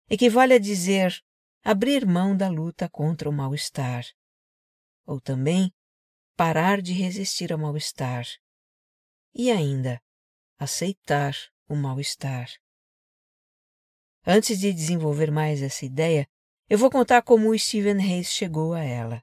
equivale 0.08 0.54
a 0.54 0.58
dizer 0.58 1.22
abrir 1.62 2.06
mão 2.06 2.34
da 2.34 2.48
luta 2.48 2.88
contra 2.88 3.28
o 3.28 3.32
mal-estar, 3.32 4.02
ou 5.04 5.20
também 5.20 5.70
parar 6.34 6.80
de 6.80 6.94
resistir 6.94 7.52
ao 7.52 7.58
mal-estar, 7.58 8.24
e 9.34 9.50
ainda 9.50 10.00
aceitar 10.58 11.34
o 11.68 11.76
mal-estar. 11.76 12.48
Antes 14.26 14.58
de 14.58 14.72
desenvolver 14.72 15.30
mais 15.30 15.60
essa 15.60 15.84
ideia, 15.84 16.26
eu 16.66 16.78
vou 16.78 16.90
contar 16.90 17.20
como 17.20 17.56
Stephen 17.58 18.00
Hayes 18.00 18.32
chegou 18.32 18.72
a 18.72 18.82
ela. 18.82 19.22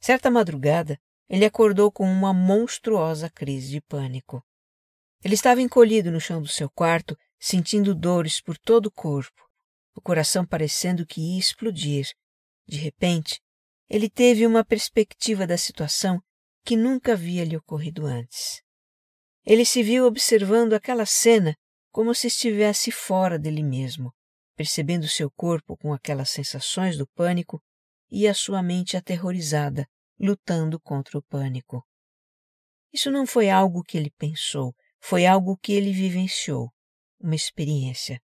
Certa 0.00 0.30
madrugada, 0.30 0.98
ele 1.28 1.44
acordou 1.44 1.92
com 1.92 2.10
uma 2.10 2.32
monstruosa 2.32 3.28
crise 3.28 3.72
de 3.72 3.80
pânico. 3.82 4.42
Ele 5.22 5.34
estava 5.34 5.60
encolhido 5.60 6.10
no 6.10 6.20
chão 6.20 6.40
do 6.40 6.48
seu 6.48 6.70
quarto 6.70 7.14
sentindo 7.38 7.94
dores 7.94 8.40
por 8.40 8.58
todo 8.58 8.86
o 8.86 8.90
corpo, 8.90 9.42
o 9.94 10.00
coração 10.00 10.44
parecendo 10.44 11.06
que 11.06 11.20
ia 11.20 11.38
explodir. 11.38 12.06
De 12.66 12.76
repente, 12.76 13.40
ele 13.88 14.10
teve 14.10 14.46
uma 14.46 14.64
perspectiva 14.64 15.46
da 15.46 15.56
situação 15.56 16.20
que 16.64 16.76
nunca 16.76 17.12
havia 17.12 17.44
lhe 17.44 17.56
ocorrido 17.56 18.04
antes. 18.04 18.60
Ele 19.44 19.64
se 19.64 19.82
viu 19.82 20.04
observando 20.06 20.72
aquela 20.72 21.06
cena 21.06 21.54
como 21.92 22.14
se 22.14 22.26
estivesse 22.26 22.90
fora 22.90 23.38
dele 23.38 23.62
mesmo, 23.62 24.12
percebendo 24.56 25.08
seu 25.08 25.30
corpo 25.30 25.76
com 25.76 25.92
aquelas 25.92 26.30
sensações 26.30 26.98
do 26.98 27.06
pânico 27.14 27.62
e 28.10 28.26
a 28.26 28.34
sua 28.34 28.62
mente 28.62 28.96
aterrorizada, 28.96 29.86
lutando 30.18 30.80
contra 30.80 31.16
o 31.16 31.22
pânico. 31.22 31.86
Isso 32.92 33.10
não 33.10 33.26
foi 33.26 33.48
algo 33.48 33.82
que 33.82 33.96
ele 33.96 34.10
pensou, 34.18 34.74
foi 35.00 35.26
algo 35.26 35.56
que 35.56 35.72
ele 35.72 35.92
vivenciou 35.92 36.70
uma 37.26 37.34
experiência. 37.34 38.20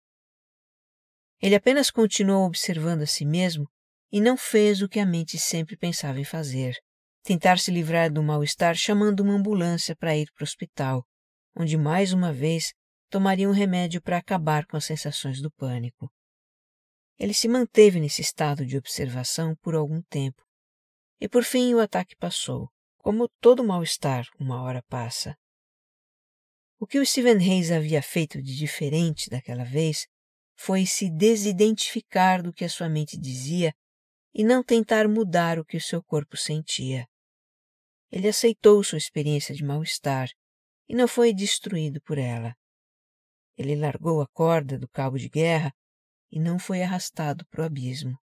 Ele 1.40 1.54
apenas 1.54 1.90
continuou 1.90 2.46
observando 2.46 3.02
a 3.02 3.06
si 3.06 3.26
mesmo 3.26 3.68
e 4.10 4.20
não 4.20 4.36
fez 4.36 4.80
o 4.80 4.88
que 4.88 4.98
a 4.98 5.06
mente 5.06 5.38
sempre 5.38 5.76
pensava 5.76 6.18
em 6.18 6.24
fazer: 6.24 6.74
tentar 7.22 7.58
se 7.58 7.70
livrar 7.70 8.10
do 8.10 8.22
mal-estar 8.22 8.74
chamando 8.74 9.20
uma 9.20 9.34
ambulância 9.34 9.94
para 9.94 10.16
ir 10.16 10.30
para 10.32 10.42
o 10.42 10.44
hospital, 10.44 11.06
onde 11.54 11.76
mais 11.76 12.12
uma 12.12 12.32
vez 12.32 12.72
tomaria 13.10 13.48
um 13.48 13.52
remédio 13.52 14.00
para 14.00 14.16
acabar 14.16 14.66
com 14.66 14.76
as 14.76 14.84
sensações 14.84 15.40
do 15.40 15.50
pânico. 15.52 16.10
Ele 17.18 17.34
se 17.34 17.48
manteve 17.48 18.00
nesse 18.00 18.22
estado 18.22 18.64
de 18.64 18.76
observação 18.76 19.54
por 19.56 19.74
algum 19.74 20.02
tempo, 20.02 20.42
e 21.20 21.28
por 21.28 21.44
fim 21.44 21.74
o 21.74 21.80
ataque 21.80 22.16
passou, 22.16 22.68
como 22.98 23.28
todo 23.40 23.64
mal-estar 23.64 24.26
uma 24.38 24.62
hora 24.62 24.82
passa. 24.88 25.36
O 26.78 26.86
que 26.86 26.98
o 26.98 27.06
Stephen 27.06 27.38
Hayes 27.38 27.70
havia 27.70 28.02
feito 28.02 28.42
de 28.42 28.54
diferente 28.54 29.30
daquela 29.30 29.64
vez 29.64 30.06
foi 30.54 30.84
se 30.84 31.10
desidentificar 31.10 32.42
do 32.42 32.52
que 32.52 32.64
a 32.64 32.68
sua 32.68 32.88
mente 32.88 33.16
dizia 33.18 33.74
e 34.34 34.44
não 34.44 34.62
tentar 34.62 35.08
mudar 35.08 35.58
o 35.58 35.64
que 35.64 35.78
o 35.78 35.80
seu 35.80 36.02
corpo 36.02 36.36
sentia. 36.36 37.06
Ele 38.10 38.28
aceitou 38.28 38.84
sua 38.84 38.98
experiência 38.98 39.54
de 39.54 39.64
mal-estar 39.64 40.28
e 40.86 40.94
não 40.94 41.08
foi 41.08 41.32
destruído 41.32 42.00
por 42.02 42.18
ela. 42.18 42.54
Ele 43.56 43.74
largou 43.74 44.20
a 44.20 44.26
corda 44.28 44.78
do 44.78 44.86
cabo 44.86 45.18
de 45.18 45.30
guerra 45.30 45.72
e 46.30 46.38
não 46.38 46.58
foi 46.58 46.82
arrastado 46.82 47.46
para 47.46 47.62
o 47.62 47.64
abismo. 47.64 48.18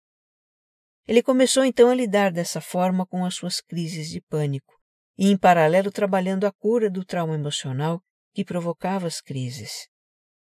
Ele 1.07 1.23
começou 1.23 1.65
então 1.65 1.89
a 1.89 1.95
lidar 1.95 2.31
dessa 2.31 2.61
forma 2.61 3.05
com 3.05 3.25
as 3.25 3.33
suas 3.33 3.59
crises 3.59 4.09
de 4.09 4.21
pânico 4.21 4.79
e, 5.17 5.29
em 5.29 5.37
paralelo, 5.37 5.91
trabalhando 5.91 6.45
a 6.45 6.51
cura 6.51 6.89
do 6.89 7.03
trauma 7.03 7.33
emocional 7.33 8.01
que 8.33 8.43
provocava 8.43 9.07
as 9.07 9.21
crises. 9.21 9.87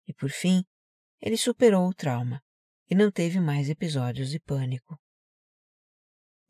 E 0.07 0.15
por 0.15 0.31
fim, 0.31 0.65
ele 1.21 1.37
superou 1.37 1.89
o 1.89 1.95
trauma 1.95 2.43
e 2.89 2.95
não 2.95 3.11
teve 3.11 3.41
mais 3.41 3.69
episódios 3.69 4.31
de 4.31 4.39
pânico. 4.39 4.99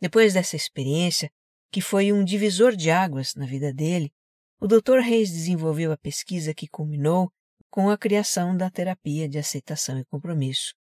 Depois 0.01 0.35
dessa 0.35 0.57
experiência, 0.57 1.31
que 1.71 1.81
foi 1.81 2.13
um 2.13 2.25
divisor 2.25 2.77
de 2.77 2.91
águas 2.91 3.35
na 3.35 3.47
vida 3.47 3.73
dele, 3.73 4.13
o 4.61 4.67
Dr. 4.67 4.99
Reis 4.99 5.31
desenvolveu 5.31 5.93
a 5.93 5.97
pesquisa 5.97 6.55
que 6.55 6.69
culminou 6.69 7.31
com 7.71 7.91
a 7.91 7.99
criação 7.99 8.57
da 8.57 8.71
terapia 8.71 9.29
de 9.29 9.39
aceitação 9.39 9.99
e 9.99 10.05
compromisso, 10.05 10.75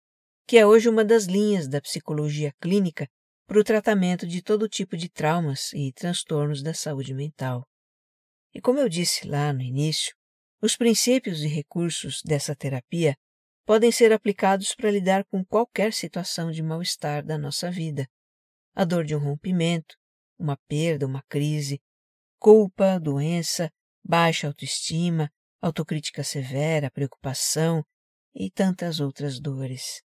que 0.47 0.59
é 0.59 0.67
hoje 0.67 0.89
uma 0.89 1.05
das 1.05 1.25
linhas 1.25 1.69
da 1.69 1.81
psicologia 1.81 2.53
clínica 2.61 3.09
para 3.47 3.59
o 3.59 3.65
tratamento 3.65 4.27
de 4.27 4.43
todo 4.43 4.69
tipo 4.69 4.97
de 4.97 5.09
traumas 5.09 5.73
e 5.73 5.93
transtornos 5.93 6.63
da 6.63 6.75
saúde 6.75 7.15
mental. 7.15 7.67
E 8.55 8.61
como 8.61 8.79
eu 8.79 8.89
disse 8.89 9.27
lá 9.27 9.53
no 9.53 9.63
início, 9.63 10.15
os 10.63 10.77
princípios 10.77 11.43
e 11.43 11.49
recursos 11.49 12.23
dessa 12.25 12.55
terapia 12.55 13.17
podem 13.67 13.91
ser 13.91 14.13
aplicados 14.13 14.75
para 14.77 14.93
lidar 14.93 15.25
com 15.25 15.45
qualquer 15.45 15.93
situação 15.93 16.53
de 16.53 16.63
mal-estar 16.63 17.25
da 17.25 17.37
nossa 17.37 17.69
vida. 17.69 18.09
A 18.73 18.85
dor 18.85 19.05
de 19.05 19.17
um 19.17 19.19
rompimento, 19.19 19.97
uma 20.39 20.57
perda, 20.69 21.05
uma 21.05 21.23
crise, 21.29 21.81
culpa, 22.39 23.01
doença, 23.01 23.73
baixa 24.05 24.47
autoestima, 24.47 25.29
autocrítica 25.61 26.23
severa, 26.23 26.91
preocupação 26.93 27.85
e 28.33 28.49
tantas 28.49 29.01
outras 29.01 29.41
dores. 29.41 30.01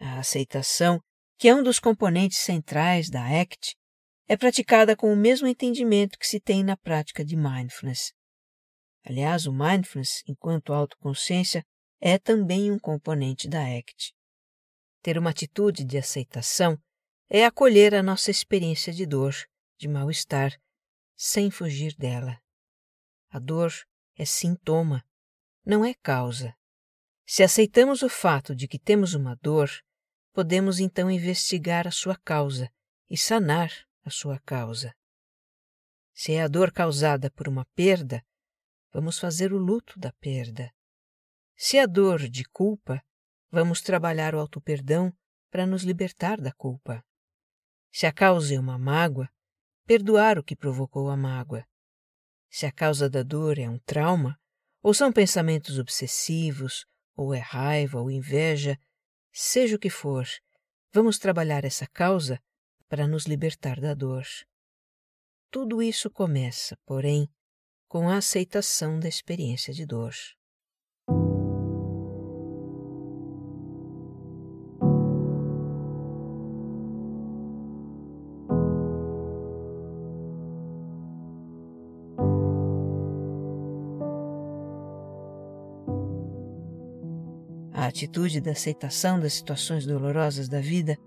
A 0.00 0.20
aceitação, 0.20 1.00
que 1.38 1.48
é 1.48 1.54
um 1.54 1.62
dos 1.62 1.78
componentes 1.78 2.38
centrais 2.38 3.10
da 3.10 3.22
ACT, 3.40 3.76
é 4.26 4.38
praticada 4.38 4.96
com 4.96 5.12
o 5.12 5.16
mesmo 5.16 5.46
entendimento 5.46 6.18
que 6.18 6.26
se 6.26 6.40
tem 6.40 6.64
na 6.64 6.78
prática 6.78 7.22
de 7.22 7.36
mindfulness. 7.36 8.12
Aliás, 9.04 9.46
o 9.46 9.52
mindfulness, 9.52 10.22
enquanto 10.26 10.72
autoconsciência, 10.72 11.64
é 12.00 12.18
também 12.18 12.70
um 12.70 12.78
componente 12.78 13.48
da 13.48 13.60
ACT. 13.60 14.14
Ter 15.02 15.18
uma 15.18 15.30
atitude 15.30 15.84
de 15.84 15.98
aceitação 15.98 16.78
é 17.28 17.44
acolher 17.44 17.94
a 17.94 18.02
nossa 18.02 18.30
experiência 18.30 18.92
de 18.92 19.04
dor, 19.04 19.34
de 19.78 19.88
mal-estar, 19.88 20.58
sem 21.16 21.50
fugir 21.50 21.94
dela. 21.96 22.40
A 23.30 23.38
dor 23.38 23.72
é 24.16 24.24
sintoma, 24.24 25.04
não 25.64 25.84
é 25.84 25.94
causa. 25.94 26.54
Se 27.26 27.42
aceitamos 27.42 28.02
o 28.02 28.08
fato 28.08 28.54
de 28.54 28.66
que 28.66 28.78
temos 28.78 29.14
uma 29.14 29.36
dor, 29.36 29.70
podemos 30.32 30.78
então 30.78 31.10
investigar 31.10 31.86
a 31.86 31.90
sua 31.90 32.16
causa 32.16 32.70
e 33.10 33.16
sanar 33.16 33.70
a 34.02 34.10
sua 34.10 34.38
causa. 34.40 34.94
Se 36.14 36.32
é 36.32 36.42
a 36.42 36.48
dor 36.48 36.70
causada 36.70 37.30
por 37.30 37.48
uma 37.48 37.64
perda, 37.74 38.24
vamos 38.94 39.18
fazer 39.18 39.52
o 39.52 39.58
luto 39.58 39.98
da 39.98 40.12
perda. 40.12 40.72
Se 41.56 41.76
é 41.76 41.86
dor 41.86 42.28
de 42.28 42.44
culpa, 42.44 43.02
vamos 43.50 43.82
trabalhar 43.82 44.36
o 44.36 44.38
auto-perdão 44.38 45.12
para 45.50 45.66
nos 45.66 45.82
libertar 45.82 46.40
da 46.40 46.52
culpa. 46.52 47.04
Se 47.92 48.06
a 48.06 48.12
causa 48.12 48.54
é 48.54 48.58
uma 48.58 48.78
mágoa, 48.78 49.28
perdoar 49.84 50.38
o 50.38 50.44
que 50.44 50.54
provocou 50.54 51.10
a 51.10 51.16
mágoa. 51.16 51.66
Se 52.48 52.66
a 52.66 52.72
causa 52.72 53.10
da 53.10 53.24
dor 53.24 53.58
é 53.58 53.68
um 53.68 53.80
trauma, 53.80 54.38
ou 54.80 54.94
são 54.94 55.12
pensamentos 55.12 55.76
obsessivos, 55.78 56.86
ou 57.16 57.34
é 57.34 57.38
raiva 57.38 58.00
ou 58.00 58.08
inveja, 58.10 58.78
seja 59.32 59.74
o 59.74 59.78
que 59.78 59.90
for, 59.90 60.26
vamos 60.92 61.18
trabalhar 61.18 61.64
essa 61.64 61.86
causa 61.88 62.40
para 62.88 63.08
nos 63.08 63.24
libertar 63.26 63.80
da 63.80 63.92
dor. 63.92 64.24
Tudo 65.50 65.82
isso 65.82 66.08
começa, 66.10 66.76
porém, 66.84 67.28
com 67.94 68.08
a 68.08 68.16
aceitação 68.16 68.98
da 68.98 69.06
experiência 69.08 69.72
de 69.72 69.86
dor. 69.86 70.12
A 87.72 87.86
atitude 87.86 88.40
da 88.40 88.50
aceitação 88.50 89.20
das 89.20 89.34
situações 89.34 89.86
dolorosas 89.86 90.48
da 90.48 90.60
vida 90.60 90.98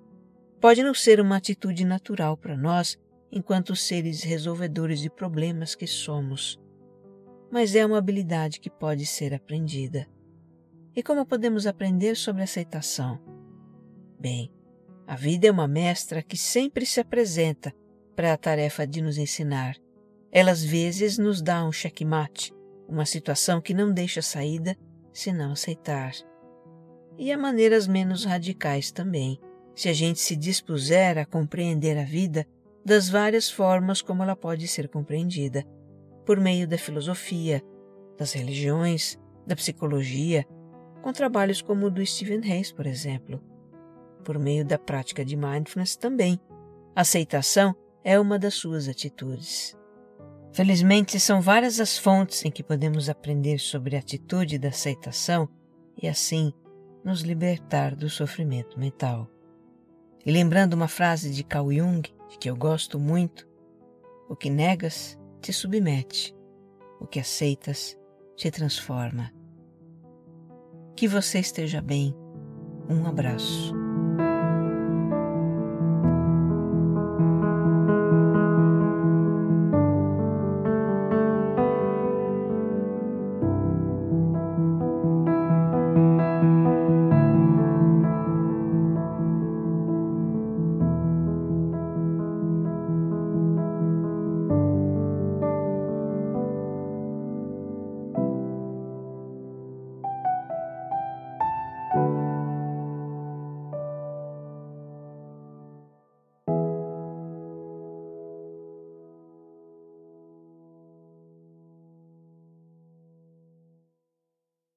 pode 0.61 0.81
não 0.81 0.93
ser 0.93 1.19
uma 1.19 1.35
atitude 1.35 1.83
natural 1.83 2.37
para 2.37 2.55
nós 2.55 2.97
enquanto 3.29 3.75
seres 3.75 4.23
resolvedores 4.23 5.01
de 5.01 5.09
problemas 5.09 5.75
que 5.75 5.85
somos, 5.85 6.57
mas 7.51 7.75
é 7.75 7.85
uma 7.85 7.97
habilidade 7.97 8.59
que 8.59 8.69
pode 8.69 9.05
ser 9.05 9.33
aprendida. 9.33 10.07
E 10.95 11.03
como 11.03 11.25
podemos 11.25 11.67
aprender 11.67 12.15
sobre 12.15 12.43
aceitação? 12.43 13.19
Bem, 14.19 14.51
a 15.05 15.15
vida 15.15 15.47
é 15.47 15.51
uma 15.51 15.67
mestra 15.67 16.23
que 16.23 16.37
sempre 16.37 16.85
se 16.85 16.99
apresenta 16.99 17.73
para 18.15 18.33
a 18.33 18.37
tarefa 18.37 18.85
de 18.85 19.01
nos 19.01 19.17
ensinar. 19.17 19.75
Ela 20.31 20.51
às 20.51 20.63
vezes 20.63 21.17
nos 21.17 21.41
dá 21.41 21.63
um 21.65 21.71
checkmate, 21.71 22.53
uma 22.87 23.05
situação 23.05 23.61
que 23.61 23.73
não 23.73 23.93
deixa 23.93 24.21
saída 24.21 24.75
se 25.13 25.31
não 25.31 25.53
aceitar 25.53 26.13
e 27.17 27.31
há 27.31 27.37
maneiras 27.37 27.87
menos 27.87 28.23
radicais 28.23 28.91
também, 28.91 29.39
se 29.73 29.89
a 29.89 29.93
gente 29.93 30.19
se 30.19 30.35
dispuser 30.35 31.17
a 31.17 31.25
compreender 31.25 31.97
a 31.97 32.03
vida 32.03 32.45
das 32.85 33.09
várias 33.09 33.49
formas 33.49 34.01
como 34.01 34.23
ela 34.23 34.35
pode 34.35 34.67
ser 34.67 34.87
compreendida, 34.87 35.65
por 36.27 36.41
meio 36.41 36.67
da 36.67 36.77
filosofia, 36.77 37.63
das 38.17 38.33
religiões, 38.33 39.17
da 39.45 39.55
psicologia, 39.55 40.45
com 41.01 41.13
trabalhos 41.13 41.61
como 41.61 41.85
o 41.85 41.89
do 41.89 42.05
Stephen 42.05 42.41
Hayes, 42.43 42.69
por 42.69 42.85
exemplo. 42.85 43.41
Por 44.25 44.37
meio 44.37 44.65
da 44.65 44.77
prática 44.77 45.23
de 45.23 45.37
mindfulness 45.37 45.95
também. 45.95 46.37
aceitação 46.93 47.73
é 48.03 48.19
uma 48.19 48.37
das 48.37 48.55
suas 48.55 48.89
atitudes. 48.89 49.77
Felizmente, 50.51 51.17
são 51.17 51.39
várias 51.39 51.79
as 51.79 51.97
fontes 51.97 52.43
em 52.43 52.51
que 52.51 52.63
podemos 52.63 53.07
aprender 53.07 53.57
sobre 53.57 53.95
a 53.95 53.99
atitude 53.99 54.57
da 54.57 54.67
aceitação 54.67 55.47
e, 56.01 56.09
assim, 56.09 56.51
nos 57.05 57.21
libertar 57.21 57.95
do 57.95 58.09
sofrimento 58.09 58.77
mental. 58.77 59.29
E 60.25 60.31
lembrando 60.31 60.73
uma 60.73 60.89
frase 60.89 61.31
de 61.31 61.41
Carl 61.41 61.71
Jung, 61.71 62.01
que 62.37 62.49
eu 62.49 62.55
gosto 62.57 62.99
muito, 62.99 63.47
o 64.27 64.35
que 64.35 64.49
negas 64.49 65.17
te 65.47 65.53
submete, 65.53 66.35
o 66.99 67.07
que 67.07 67.21
aceitas 67.21 67.97
te 68.35 68.51
transforma. 68.51 69.31
Que 70.93 71.07
você 71.07 71.39
esteja 71.39 71.81
bem. 71.81 72.13
Um 72.89 73.05
abraço. 73.05 73.86